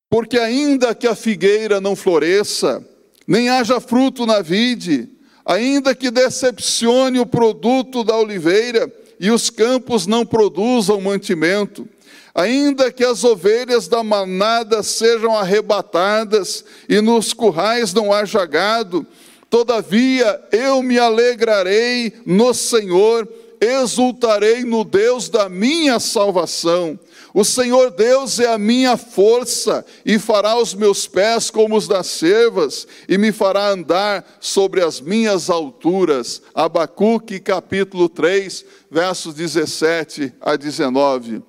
porque 0.09 0.39
ainda 0.39 0.95
que 0.95 1.07
a 1.07 1.15
figueira 1.15 1.81
não 1.81 1.97
floresça, 1.97 2.87
nem 3.27 3.49
haja 3.49 3.81
fruto 3.81 4.25
na 4.27 4.41
vide, 4.41 5.09
Ainda 5.51 5.97
que 5.97 6.13
decepcione 6.13 7.19
o 7.19 7.27
produto 7.27 8.05
da 8.05 8.17
oliveira 8.17 8.89
e 9.19 9.33
os 9.33 9.51
campos 9.51 10.07
não 10.07 10.25
produzam 10.25 11.01
mantimento, 11.01 11.89
ainda 12.33 12.93
que 12.93 13.05
as 13.05 13.25
ovelhas 13.25 13.89
da 13.89 14.01
manada 14.05 14.81
sejam 14.85 15.37
arrebatadas 15.37 16.65
e 16.89 17.01
nos 17.01 17.33
currais 17.33 17.93
não 17.93 18.13
haja 18.13 18.47
gado, 18.47 19.05
todavia 19.51 20.41
eu 20.53 20.85
me 20.85 21.01
alegrarei 21.01 22.13
no 22.25 22.55
Senhor, 22.55 23.29
exultarei 23.61 24.65
no 24.65 24.85
Deus 24.85 25.29
da 25.29 25.49
minha 25.49 25.99
salvação. 25.99 26.97
O 27.33 27.45
Senhor 27.45 27.90
Deus 27.93 28.40
é 28.40 28.53
a 28.53 28.59
minha 28.59 28.97
força 28.97 29.85
e 30.05 30.19
fará 30.19 30.57
os 30.57 30.75
meus 30.75 31.07
pés 31.07 31.49
como 31.49 31.77
os 31.77 31.87
das 31.87 32.09
cervas 32.09 32.88
e 33.09 33.16
me 33.16 33.31
fará 33.31 33.69
andar 33.69 34.38
sobre 34.40 34.83
as 34.83 35.01
minhas 35.01 35.49
alturas. 35.49 36.43
Abacuque 36.53 37.38
capítulo 37.38 38.09
3, 38.09 38.64
versos 38.90 39.35
17 39.35 40.33
a 40.40 40.57
19. 40.57 41.43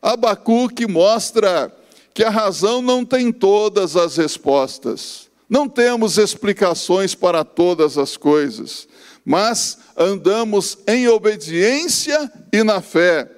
Abacuque 0.00 0.86
mostra 0.86 1.70
que 2.14 2.24
a 2.24 2.30
razão 2.30 2.80
não 2.80 3.04
tem 3.04 3.30
todas 3.30 3.94
as 3.94 4.16
respostas. 4.16 5.28
Não 5.48 5.68
temos 5.68 6.16
explicações 6.16 7.14
para 7.14 7.44
todas 7.44 7.98
as 7.98 8.16
coisas, 8.16 8.88
mas 9.24 9.78
andamos 9.96 10.78
em 10.88 11.06
obediência 11.08 12.32
e 12.52 12.64
na 12.64 12.80
fé 12.80 13.35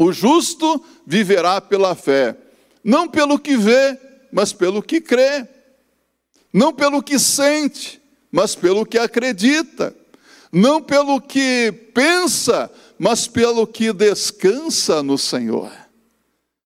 o 0.00 0.14
justo 0.14 0.82
viverá 1.06 1.60
pela 1.60 1.94
fé, 1.94 2.34
não 2.82 3.06
pelo 3.06 3.38
que 3.38 3.54
vê, 3.54 3.98
mas 4.32 4.50
pelo 4.50 4.82
que 4.82 4.98
crê, 4.98 5.46
não 6.50 6.72
pelo 6.72 7.02
que 7.02 7.18
sente, 7.18 8.00
mas 8.32 8.54
pelo 8.54 8.86
que 8.86 8.96
acredita, 8.96 9.94
não 10.50 10.80
pelo 10.80 11.20
que 11.20 11.70
pensa, 11.92 12.70
mas 12.98 13.28
pelo 13.28 13.66
que 13.66 13.92
descansa 13.92 15.02
no 15.02 15.18
Senhor. 15.18 15.70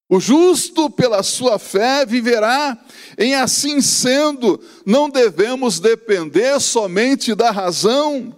O 0.09 0.21
justo, 0.21 0.89
pela 0.89 1.21
sua 1.25 1.59
fé, 1.59 2.07
viverá. 2.07 2.79
Em 3.19 3.35
assim 3.35 3.81
sendo, 3.81 4.61
não 4.87 5.11
devemos 5.11 5.81
depender 5.81 6.61
somente 6.61 7.35
da 7.35 7.51
razão, 7.51 8.37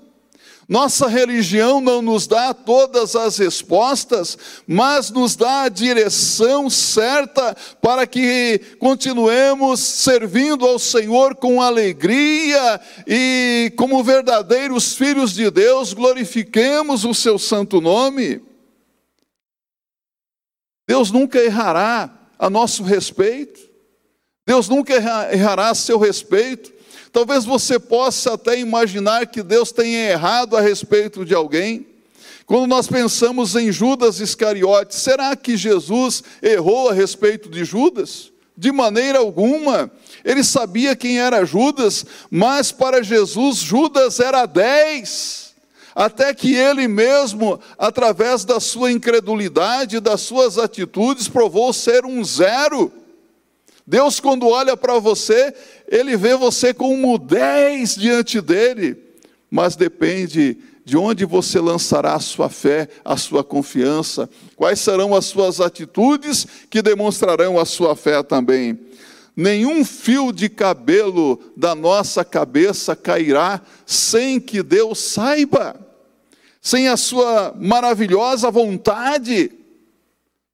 nossa 0.69 1.07
religião 1.07 1.81
não 1.81 2.03
nos 2.03 2.27
dá 2.27 2.53
todas 2.53 3.15
as 3.15 3.39
respostas, 3.39 4.37
mas 4.67 5.11
nos 5.11 5.37
dá 5.37 5.63
a 5.63 5.69
direção 5.69 6.69
certa 6.69 7.57
para 7.81 8.05
que 8.05 8.61
continuemos 8.81 9.79
servindo 9.79 10.67
ao 10.67 10.77
Senhor 10.81 11.37
com 11.37 11.63
alegria 11.63 12.81
e, 13.07 13.73
como 13.77 14.03
verdadeiros 14.03 14.95
filhos 14.95 15.35
de 15.35 15.49
Deus, 15.53 15.93
glorifiquemos 15.93 17.05
o 17.05 17.15
seu 17.15 17.39
santo 17.39 17.81
nome. 17.81 18.43
Deus 20.89 21.13
nunca 21.13 21.39
errará 21.39 22.11
a 22.37 22.51
nosso 22.51 22.83
respeito, 22.83 23.61
Deus 24.45 24.69
nunca 24.69 24.95
errará 25.33 25.71
a 25.71 25.75
seu 25.77 25.99
respeito. 25.99 26.76
Talvez 27.17 27.47
você 27.47 27.79
possa 27.79 28.35
até 28.35 28.61
imaginar 28.61 29.27
que 29.29 29.43
Deus 29.43 29.73
tenha 29.73 30.11
errado 30.11 30.55
a 30.55 30.61
respeito 30.61 31.25
de 31.25 31.35
alguém. 31.35 31.87
Quando 32.45 32.67
nós 32.67 32.89
pensamos 32.89 33.57
em 33.57 33.73
Judas 33.73 34.21
Iscariotes, 34.21 34.99
será 34.99 35.35
que 35.35 35.57
Jesus 35.57 36.23
errou 36.43 36.91
a 36.91 36.93
respeito 36.93 37.49
de 37.49 37.65
Judas? 37.65 38.31
De 38.55 38.71
maneira 38.71 39.19
alguma. 39.19 39.91
Ele 40.23 40.45
sabia 40.45 40.95
quem 40.95 41.19
era 41.19 41.47
Judas, 41.47 42.05
mas 42.31 42.71
para 42.71 43.03
Jesus, 43.03 43.61
Judas 43.61 44.21
era 44.21 44.45
dez. 44.45 45.55
Até 45.95 46.35
que 46.35 46.55
ele 46.55 46.87
mesmo, 46.87 47.59
através 47.79 48.45
da 48.45 48.61
sua 48.61 48.93
incredulidade, 48.93 50.01
das 50.01 50.21
suas 50.21 50.59
atitudes, 50.59 51.29
provou 51.29 51.73
ser 51.73 52.05
um 52.05 52.23
zero. 52.23 52.93
Deus, 53.87 54.19
quando 54.19 54.49
olha 54.49 54.77
para 54.77 54.99
você, 54.99 55.55
ele 55.87 56.17
vê 56.17 56.35
você 56.37 56.75
como 56.75 57.19
dez 57.19 57.95
diante 57.95 58.41
dele, 58.41 58.97
mas 59.49 59.77
depende 59.77 60.59
de 60.85 60.97
onde 60.97 61.25
você 61.25 61.61
lançará 61.61 62.15
a 62.15 62.21
sua 62.21 62.49
fé, 62.49 62.89
a 63.05 63.17
sua 63.17 63.45
confiança, 63.45 64.29
quais 64.57 64.81
serão 64.81 65.15
as 65.15 65.27
suas 65.27 65.61
atitudes 65.61 66.47
que 66.69 66.83
demonstrarão 66.83 67.59
a 67.59 67.65
sua 67.65 67.95
fé 67.95 68.23
também. 68.23 68.79
Nenhum 69.37 69.85
fio 69.85 70.33
de 70.33 70.49
cabelo 70.49 71.39
da 71.57 71.75
nossa 71.75 72.25
cabeça 72.25 72.97
cairá 72.97 73.61
sem 73.85 74.41
que 74.41 74.63
Deus 74.63 74.99
saiba, 74.99 75.77
sem 76.61 76.89
a 76.89 76.97
sua 76.97 77.55
maravilhosa 77.57 78.51
vontade. 78.51 79.53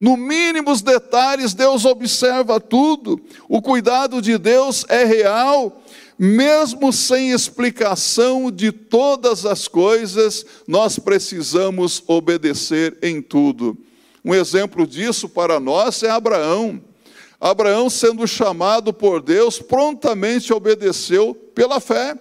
No 0.03 0.17
mínimos 0.17 0.83
detalhes, 0.83 1.55
Deus 1.55 1.85
observa 1.85 2.59
tudo. 2.59 3.21
O 3.49 3.63
cuidado 3.63 4.21
de 4.21 4.37
Deus 4.37 4.85
é 4.89 5.05
real, 5.05 5.81
mesmo 6.19 6.93
sem 6.93 7.31
explicação 7.31 8.51
de 8.51 8.73
todas 8.73 9.47
as 9.47 9.69
coisas, 9.69 10.45
nós 10.67 10.99
precisamos 10.99 12.03
obedecer 12.09 12.99
em 13.01 13.23
tudo. 13.23 13.79
Um 14.25 14.35
exemplo 14.35 14.89
disso 14.89 15.29
para 15.29 15.61
nós 15.61 16.03
é 16.03 16.11
Abraão. 16.11 16.83
Abraão, 17.41 17.89
sendo 17.89 18.27
chamado 18.27 18.93
por 18.93 19.23
Deus, 19.23 19.61
prontamente 19.61 20.53
obedeceu 20.53 21.33
pela 21.55 21.79
fé. 21.79 22.19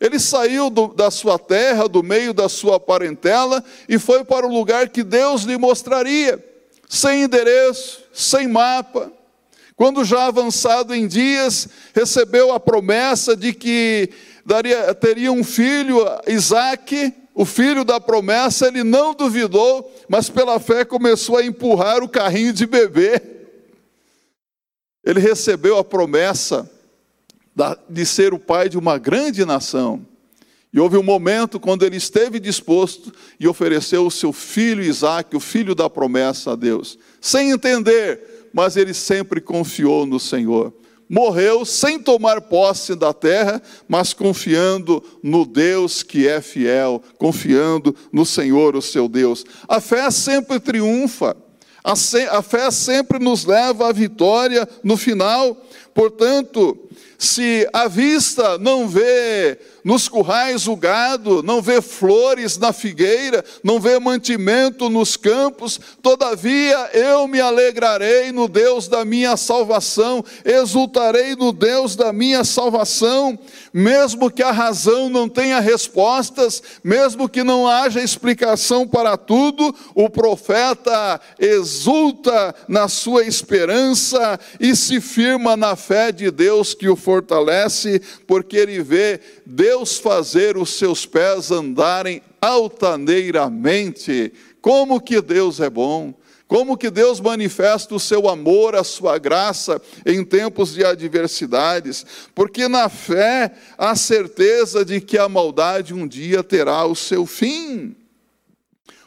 Ele 0.00 0.20
saiu 0.20 0.70
do, 0.70 0.86
da 0.86 1.10
sua 1.10 1.36
terra, 1.36 1.88
do 1.88 2.00
meio 2.00 2.32
da 2.32 2.48
sua 2.48 2.78
parentela, 2.78 3.64
e 3.88 3.98
foi 3.98 4.22
para 4.22 4.46
o 4.46 4.54
lugar 4.54 4.88
que 4.88 5.02
Deus 5.02 5.42
lhe 5.42 5.58
mostraria 5.58 6.53
sem 6.88 7.22
endereço, 7.22 8.02
sem 8.12 8.48
mapa. 8.48 9.12
Quando 9.76 10.04
já 10.04 10.26
avançado 10.26 10.94
em 10.94 11.06
dias, 11.06 11.68
recebeu 11.94 12.52
a 12.52 12.60
promessa 12.60 13.36
de 13.36 13.52
que 13.52 14.10
daria, 14.46 14.94
teria 14.94 15.32
um 15.32 15.42
filho, 15.42 15.98
Isaac, 16.28 17.12
o 17.34 17.44
filho 17.44 17.84
da 17.84 18.00
promessa, 18.00 18.68
ele 18.68 18.84
não 18.84 19.12
duvidou, 19.12 19.92
mas 20.08 20.30
pela 20.30 20.60
fé 20.60 20.84
começou 20.84 21.36
a 21.36 21.44
empurrar 21.44 22.02
o 22.02 22.08
carrinho 22.08 22.52
de 22.52 22.66
bebê. 22.66 23.20
Ele 25.04 25.18
recebeu 25.18 25.76
a 25.76 25.84
promessa 25.84 26.70
de 27.88 28.06
ser 28.06 28.32
o 28.32 28.38
pai 28.38 28.68
de 28.68 28.78
uma 28.78 28.98
grande 28.98 29.44
nação. 29.44 30.06
E 30.74 30.80
houve 30.80 30.96
um 30.96 31.04
momento 31.04 31.60
quando 31.60 31.84
ele 31.84 31.96
esteve 31.96 32.40
disposto 32.40 33.12
e 33.38 33.46
ofereceu 33.46 34.04
o 34.04 34.10
seu 34.10 34.32
filho 34.32 34.82
Isaac, 34.82 35.36
o 35.36 35.38
filho 35.38 35.72
da 35.72 35.88
promessa 35.88 36.50
a 36.50 36.56
Deus, 36.56 36.98
sem 37.20 37.52
entender, 37.52 38.48
mas 38.52 38.76
ele 38.76 38.92
sempre 38.92 39.40
confiou 39.40 40.04
no 40.04 40.18
Senhor. 40.18 40.74
Morreu 41.08 41.64
sem 41.64 42.00
tomar 42.00 42.40
posse 42.40 42.96
da 42.96 43.12
terra, 43.12 43.62
mas 43.86 44.12
confiando 44.12 45.00
no 45.22 45.46
Deus 45.46 46.02
que 46.02 46.26
é 46.26 46.40
fiel, 46.40 47.00
confiando 47.18 47.94
no 48.12 48.26
Senhor, 48.26 48.74
o 48.74 48.82
seu 48.82 49.06
Deus. 49.06 49.44
A 49.68 49.80
fé 49.80 50.10
sempre 50.10 50.58
triunfa, 50.58 51.36
a 51.84 52.42
fé 52.42 52.68
sempre 52.72 53.20
nos 53.20 53.44
leva 53.44 53.90
à 53.90 53.92
vitória 53.92 54.68
no 54.82 54.96
final. 54.96 55.56
Portanto, 55.94 56.83
se 57.18 57.68
a 57.72 57.88
vista 57.88 58.58
não 58.58 58.88
vê 58.88 59.58
nos 59.84 60.08
currais 60.08 60.66
o 60.66 60.74
gado, 60.74 61.42
não 61.42 61.60
vê 61.60 61.82
flores 61.82 62.56
na 62.56 62.72
figueira, 62.72 63.44
não 63.62 63.78
vê 63.78 63.98
mantimento 63.98 64.88
nos 64.88 65.14
campos, 65.14 65.78
todavia 66.02 66.90
eu 66.94 67.28
me 67.28 67.38
alegrarei 67.38 68.32
no 68.32 68.48
Deus 68.48 68.88
da 68.88 69.04
minha 69.04 69.36
salvação, 69.36 70.24
exultarei 70.42 71.36
no 71.36 71.52
Deus 71.52 71.94
da 71.94 72.14
minha 72.14 72.44
salvação, 72.44 73.38
mesmo 73.74 74.30
que 74.30 74.42
a 74.42 74.52
razão 74.52 75.10
não 75.10 75.28
tenha 75.28 75.60
respostas, 75.60 76.62
mesmo 76.82 77.28
que 77.28 77.44
não 77.44 77.68
haja 77.68 78.00
explicação 78.00 78.86
para 78.88 79.18
tudo, 79.18 79.74
o 79.94 80.08
profeta 80.08 81.20
exulta 81.38 82.54
na 82.66 82.88
sua 82.88 83.24
esperança 83.24 84.40
e 84.58 84.74
se 84.74 85.00
firma 85.00 85.56
na 85.56 85.76
fé 85.76 86.10
de 86.10 86.30
Deus 86.30 86.72
que 86.72 86.83
o 86.88 86.96
fortalece, 86.96 88.00
porque 88.26 88.56
ele 88.56 88.82
vê 88.82 89.20
Deus 89.44 89.98
fazer 89.98 90.56
os 90.56 90.70
seus 90.70 91.06
pés 91.06 91.50
andarem 91.50 92.22
altaneiramente. 92.40 94.32
Como 94.60 95.00
que 95.00 95.20
Deus 95.20 95.60
é 95.60 95.68
bom! 95.68 96.14
Como 96.46 96.76
que 96.76 96.90
Deus 96.90 97.20
manifesta 97.20 97.94
o 97.94 98.00
seu 98.00 98.28
amor, 98.28 98.76
a 98.76 98.84
sua 98.84 99.18
graça 99.18 99.80
em 100.04 100.22
tempos 100.22 100.74
de 100.74 100.84
adversidades, 100.84 102.04
porque 102.34 102.68
na 102.68 102.88
fé 102.88 103.50
há 103.78 103.96
certeza 103.96 104.84
de 104.84 105.00
que 105.00 105.16
a 105.16 105.28
maldade 105.28 105.94
um 105.94 106.06
dia 106.06 106.42
terá 106.42 106.84
o 106.84 106.94
seu 106.94 107.24
fim. 107.24 107.96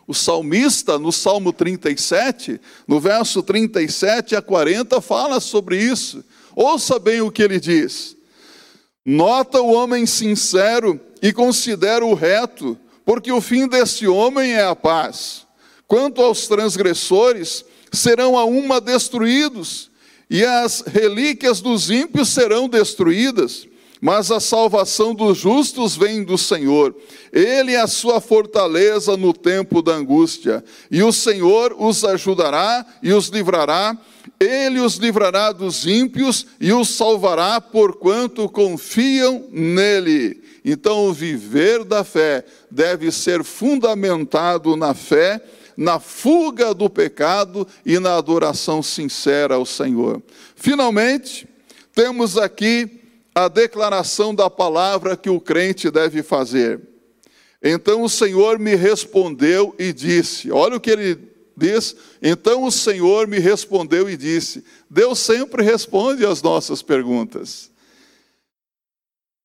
O 0.07 0.13
salmista, 0.13 0.97
no 0.97 1.11
Salmo 1.11 1.51
37, 1.51 2.61
no 2.87 2.97
verso 2.97 3.43
37 3.43 4.37
a 4.37 4.41
40, 4.41 5.01
fala 5.01 5.41
sobre 5.41 5.77
isso. 5.77 6.23
Ouça 6.55 6.97
bem 6.97 7.19
o 7.19 7.29
que 7.29 7.43
ele 7.43 7.59
diz. 7.59 8.15
Nota 9.05 9.61
o 9.61 9.73
homem 9.73 10.05
sincero 10.05 10.99
e 11.21 11.33
considera 11.33 12.05
o 12.05 12.13
reto, 12.13 12.77
porque 13.05 13.31
o 13.31 13.41
fim 13.41 13.67
desse 13.67 14.07
homem 14.07 14.53
é 14.53 14.63
a 14.63 14.75
paz. 14.75 15.45
Quanto 15.85 16.21
aos 16.21 16.47
transgressores, 16.47 17.65
serão 17.91 18.37
a 18.37 18.45
uma 18.45 18.79
destruídos, 18.79 19.91
e 20.29 20.43
as 20.43 20.81
relíquias 20.81 21.61
dos 21.61 21.89
ímpios 21.89 22.29
serão 22.29 22.67
destruídas. 22.67 23.67
Mas 24.01 24.31
a 24.31 24.39
salvação 24.39 25.13
dos 25.13 25.37
justos 25.37 25.95
vem 25.95 26.23
do 26.23 26.37
Senhor. 26.37 26.95
Ele 27.31 27.73
é 27.73 27.81
a 27.81 27.87
sua 27.87 28.21
fortaleza 28.21 29.17
no 29.17 29.33
tempo 29.33 29.81
da 29.81 29.93
angústia, 29.93 30.63
e 30.89 31.01
o 31.03 31.11
Senhor 31.11 31.75
os 31.77 32.03
ajudará 32.03 32.85
e 33.01 33.11
os 33.13 33.27
livrará. 33.27 33.97
Ele 34.39 34.79
os 34.79 34.95
livrará 34.95 35.51
dos 35.51 35.87
ímpios 35.87 36.45
e 36.59 36.71
os 36.71 36.89
salvará, 36.89 37.59
porquanto 37.59 38.47
confiam 38.49 39.45
nele. 39.51 40.43
Então, 40.63 41.07
o 41.07 41.13
viver 41.13 41.85
da 41.85 42.03
fé 42.03 42.43
deve 42.69 43.09
ser 43.11 43.43
fundamentado 43.43 44.75
na 44.75 44.93
fé, 44.93 45.41
na 45.77 45.99
fuga 45.99 46.73
do 46.73 46.89
pecado 46.89 47.65
e 47.85 47.99
na 47.99 48.17
adoração 48.17 48.83
sincera 48.83 49.55
ao 49.55 49.65
Senhor. 49.65 50.21
Finalmente, 50.55 51.47
temos 51.95 52.37
aqui 52.37 52.96
a 53.37 53.47
declaração 53.47 54.33
da 54.33 54.49
palavra 54.49 55.15
que 55.15 55.29
o 55.29 55.39
crente 55.39 55.91
deve 55.91 56.23
fazer. 56.23 56.81
Então 57.61 58.01
o 58.01 58.09
Senhor 58.09 58.57
me 58.57 58.73
respondeu 58.73 59.75
e 59.77 59.93
disse: 59.93 60.51
Olha 60.51 60.77
o 60.77 60.79
que 60.79 60.89
ele 60.89 61.19
diz. 61.55 61.95
Então 62.19 62.63
o 62.63 62.71
Senhor 62.71 63.27
me 63.27 63.37
respondeu 63.37 64.09
e 64.09 64.17
disse: 64.17 64.63
Deus 64.89 65.19
sempre 65.19 65.61
responde 65.61 66.25
às 66.25 66.41
nossas 66.41 66.81
perguntas. 66.81 67.69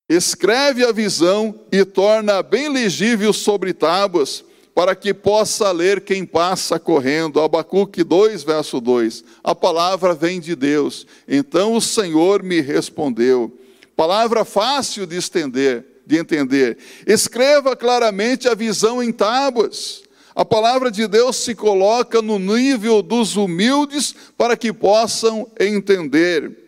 Escreve 0.08 0.86
a 0.86 0.92
visão 0.92 1.54
e 1.70 1.84
torna 1.84 2.42
bem 2.42 2.70
legível 2.70 3.30
sobre 3.30 3.74
tábuas, 3.74 4.42
para 4.74 4.96
que 4.96 5.12
possa 5.12 5.70
ler 5.70 6.00
quem 6.00 6.24
passa 6.24 6.78
correndo. 6.78 7.42
Abacuque 7.42 8.02
2, 8.02 8.42
verso 8.42 8.80
2. 8.80 9.22
A 9.44 9.54
palavra 9.54 10.14
vem 10.14 10.40
de 10.40 10.56
Deus. 10.56 11.06
Então 11.28 11.74
o 11.74 11.80
Senhor 11.80 12.42
me 12.42 12.62
respondeu. 12.62 13.58
Palavra 13.96 14.44
fácil 14.44 15.06
de 15.06 15.16
estender, 15.16 15.84
de 16.06 16.16
entender. 16.16 16.78
Escreva 17.06 17.76
claramente 17.76 18.48
a 18.48 18.54
visão 18.54 19.02
em 19.02 19.12
tábuas. 19.12 20.02
A 20.34 20.44
palavra 20.44 20.90
de 20.90 21.06
Deus 21.06 21.36
se 21.36 21.54
coloca 21.54 22.22
no 22.22 22.38
nível 22.38 23.02
dos 23.02 23.36
humildes 23.36 24.14
para 24.36 24.56
que 24.56 24.72
possam 24.72 25.46
entender. 25.60 26.58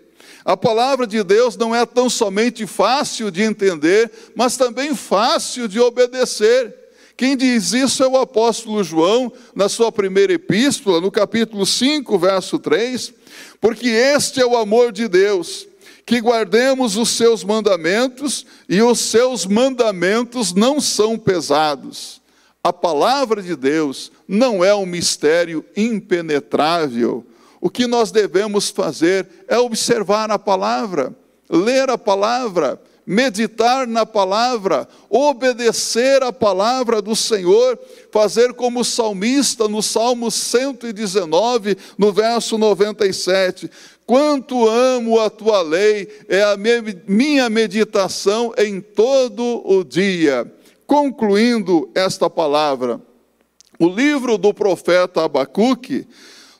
A 0.45 0.55
palavra 0.55 1.07
de 1.07 1.23
Deus 1.25 1.57
não 1.57 1.75
é 1.75 1.87
tão 1.87 2.11
somente 2.11 2.67
fácil 2.67 3.31
de 3.31 3.43
entender, 3.43 4.11
mas 4.37 4.59
também 4.59 4.95
fácil 4.95 5.67
de 5.67 5.81
obedecer. 5.81 6.75
Quem 7.17 7.35
diz 7.37 7.73
isso 7.73 8.03
é 8.03 8.09
o 8.09 8.19
apóstolo 8.19 8.85
João, 8.85 9.33
na 9.55 9.69
sua 9.71 9.91
primeira 9.91 10.35
epístola, 10.35 11.01
no 11.01 11.11
capítulo 11.11 11.65
5, 11.65 12.19
verso 12.19 12.59
3, 12.59 13.15
porque 13.61 13.89
este 13.89 14.41
é 14.41 14.45
o 14.45 14.57
amor 14.57 14.93
de 14.93 15.09
Deus 15.09 15.67
que 16.07 16.21
guardemos 16.21 16.97
os 16.97 17.11
seus 17.11 17.43
mandamentos, 17.43 18.45
e 18.69 18.83
os 18.83 18.99
seus 19.01 19.47
mandamentos 19.47 20.53
não 20.53 20.81
são 20.81 21.19
pesados. 21.19 22.21
A 22.63 22.73
palavra 22.73 23.43
de 23.43 23.57
Deus 23.57 24.11
não 24.27 24.65
é 24.65 24.75
um 24.75 24.87
mistério 24.87 25.65
impenetrável. 25.77 27.25
O 27.61 27.71
que 27.71 27.87
nós 27.87 28.11
devemos 28.11 28.71
fazer 28.71 29.27
é 29.49 29.59
observar 29.59 30.31
a 30.31 30.39
palavra, 30.39 31.15
ler 31.49 31.89
a 31.89 31.97
palavra, 31.97 32.81
meditar 33.07 33.87
na 33.87 34.07
palavra, 34.07 34.89
obedecer 35.11 36.23
a 36.23 36.33
palavra 36.33 37.03
do 37.03 37.15
Senhor, 37.15 37.79
fazer 38.11 38.55
como 38.55 38.81
o 38.81 38.85
salmista 38.85 39.69
no 39.69 39.83
Salmo 39.83 40.31
119, 40.31 41.77
no 41.99 42.13
verso 42.13 42.57
97. 42.57 43.71
Quanto 44.07 44.69
amo 44.69 45.19
a 45.19 45.31
tua 45.31 45.63
lei, 45.63 46.09
é 46.29 46.43
a 46.43 46.57
minha 47.07 47.49
meditação 47.49 48.53
em 48.59 48.81
todo 48.81 49.63
o 49.65 49.83
dia. 49.83 50.51
Concluindo 50.87 51.91
esta 51.95 52.29
palavra, 52.29 53.01
o 53.79 53.89
livro 53.89 54.37
do 54.37 54.53
profeta 54.53 55.25
Abacuque 55.25 56.07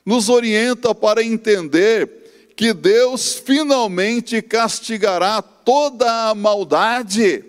nos 0.03 0.27
orienta 0.27 0.95
para 0.95 1.23
entender 1.23 2.51
que 2.55 2.73
Deus 2.73 3.35
finalmente 3.35 4.41
castigará 4.41 5.41
toda 5.41 6.29
a 6.29 6.35
maldade. 6.35 7.43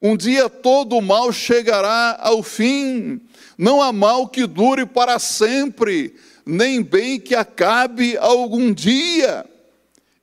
Um 0.00 0.16
dia 0.16 0.48
todo 0.48 0.96
o 0.96 1.02
mal 1.02 1.32
chegará 1.32 2.16
ao 2.20 2.42
fim. 2.42 3.20
Não 3.58 3.82
há 3.82 3.92
mal 3.92 4.28
que 4.28 4.46
dure 4.46 4.86
para 4.86 5.18
sempre 5.18 6.14
nem 6.44 6.82
bem 6.82 7.18
que 7.18 7.34
acabe 7.34 8.16
algum 8.16 8.72
dia. 8.72 9.44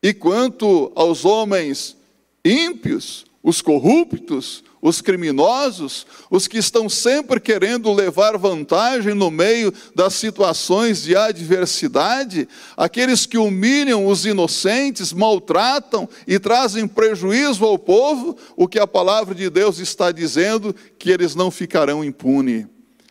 E 0.02 0.14
quanto 0.14 0.92
aos 0.96 1.26
homens 1.26 1.98
ímpios, 2.44 3.26
os 3.44 3.62
corruptos, 3.62 4.64
os 4.82 5.02
criminosos, 5.02 6.06
os 6.30 6.48
que 6.48 6.58
estão 6.58 6.88
sempre 6.88 7.40
querendo 7.40 7.92
levar 7.92 8.38
vantagem 8.38 9.14
no 9.14 9.32
meio 9.32 9.74
das 9.96 10.14
situações 10.14 11.04
de 11.04 11.16
adversidade, 11.16 12.48
aqueles 12.76 13.26
que 13.26 13.38
humilham 13.38 14.06
os 14.06 14.26
inocentes, 14.26 15.12
maltratam 15.12 16.08
e 16.28 16.40
trazem 16.40 16.88
prejuízo 16.88 17.66
ao 17.66 17.78
povo, 17.78 18.38
o 18.56 18.68
que 18.68 18.80
a 18.80 18.88
palavra 18.88 19.34
de 19.34 19.50
Deus 19.50 19.80
está 19.80 20.12
dizendo, 20.12 20.76
que 20.98 21.10
eles 21.10 21.36
não 21.36 21.50
ficarão 21.50 22.04
impunes. 22.04 22.66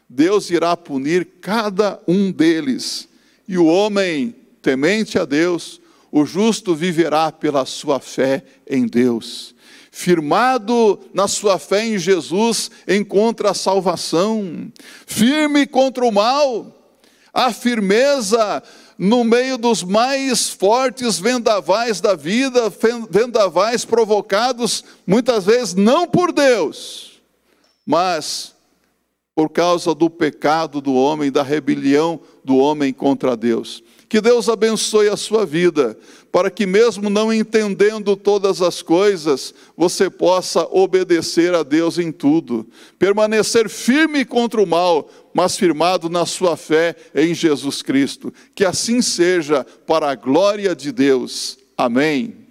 Deus 0.08 0.50
irá 0.50 0.76
punir 0.76 1.26
cada 1.40 2.00
um 2.06 2.30
deles. 2.30 3.08
E 3.48 3.58
o 3.58 3.66
homem 3.66 4.34
temente 4.62 5.18
a 5.18 5.24
Deus, 5.24 5.80
o 6.10 6.24
justo 6.24 6.74
viverá 6.74 7.30
pela 7.30 7.64
sua 7.66 8.00
fé 8.00 8.44
em 8.68 8.86
Deus. 8.86 9.54
Firmado 9.90 11.00
na 11.14 11.26
sua 11.26 11.58
fé 11.58 11.86
em 11.86 11.98
Jesus, 11.98 12.70
encontra 12.86 13.50
a 13.50 13.54
salvação. 13.54 14.70
Firme 15.06 15.66
contra 15.66 16.04
o 16.04 16.12
mal, 16.12 16.76
a 17.32 17.52
firmeza 17.52 18.62
no 18.98 19.24
meio 19.24 19.58
dos 19.58 19.82
mais 19.82 20.48
fortes 20.48 21.18
vendavais 21.18 22.00
da 22.00 22.14
vida, 22.14 22.72
vendavais 23.10 23.84
provocados 23.84 24.82
muitas 25.06 25.44
vezes 25.44 25.74
não 25.74 26.08
por 26.08 26.32
Deus, 26.32 27.20
mas 27.84 28.55
por 29.36 29.50
causa 29.50 29.94
do 29.94 30.08
pecado 30.08 30.80
do 30.80 30.94
homem, 30.94 31.30
da 31.30 31.42
rebelião 31.42 32.18
do 32.42 32.56
homem 32.56 32.90
contra 32.90 33.36
Deus. 33.36 33.84
Que 34.08 34.18
Deus 34.18 34.48
abençoe 34.48 35.10
a 35.10 35.16
sua 35.16 35.44
vida, 35.44 35.98
para 36.32 36.50
que, 36.50 36.64
mesmo 36.64 37.10
não 37.10 37.30
entendendo 37.30 38.16
todas 38.16 38.62
as 38.62 38.80
coisas, 38.80 39.52
você 39.76 40.08
possa 40.08 40.66
obedecer 40.70 41.54
a 41.54 41.62
Deus 41.62 41.98
em 41.98 42.10
tudo, 42.10 42.66
permanecer 42.98 43.68
firme 43.68 44.24
contra 44.24 44.62
o 44.62 44.66
mal, 44.66 45.10
mas 45.34 45.54
firmado 45.54 46.08
na 46.08 46.24
sua 46.24 46.56
fé 46.56 46.96
em 47.14 47.34
Jesus 47.34 47.82
Cristo. 47.82 48.32
Que 48.54 48.64
assim 48.64 49.02
seja, 49.02 49.66
para 49.86 50.10
a 50.10 50.14
glória 50.14 50.74
de 50.74 50.90
Deus. 50.90 51.58
Amém. 51.76 52.45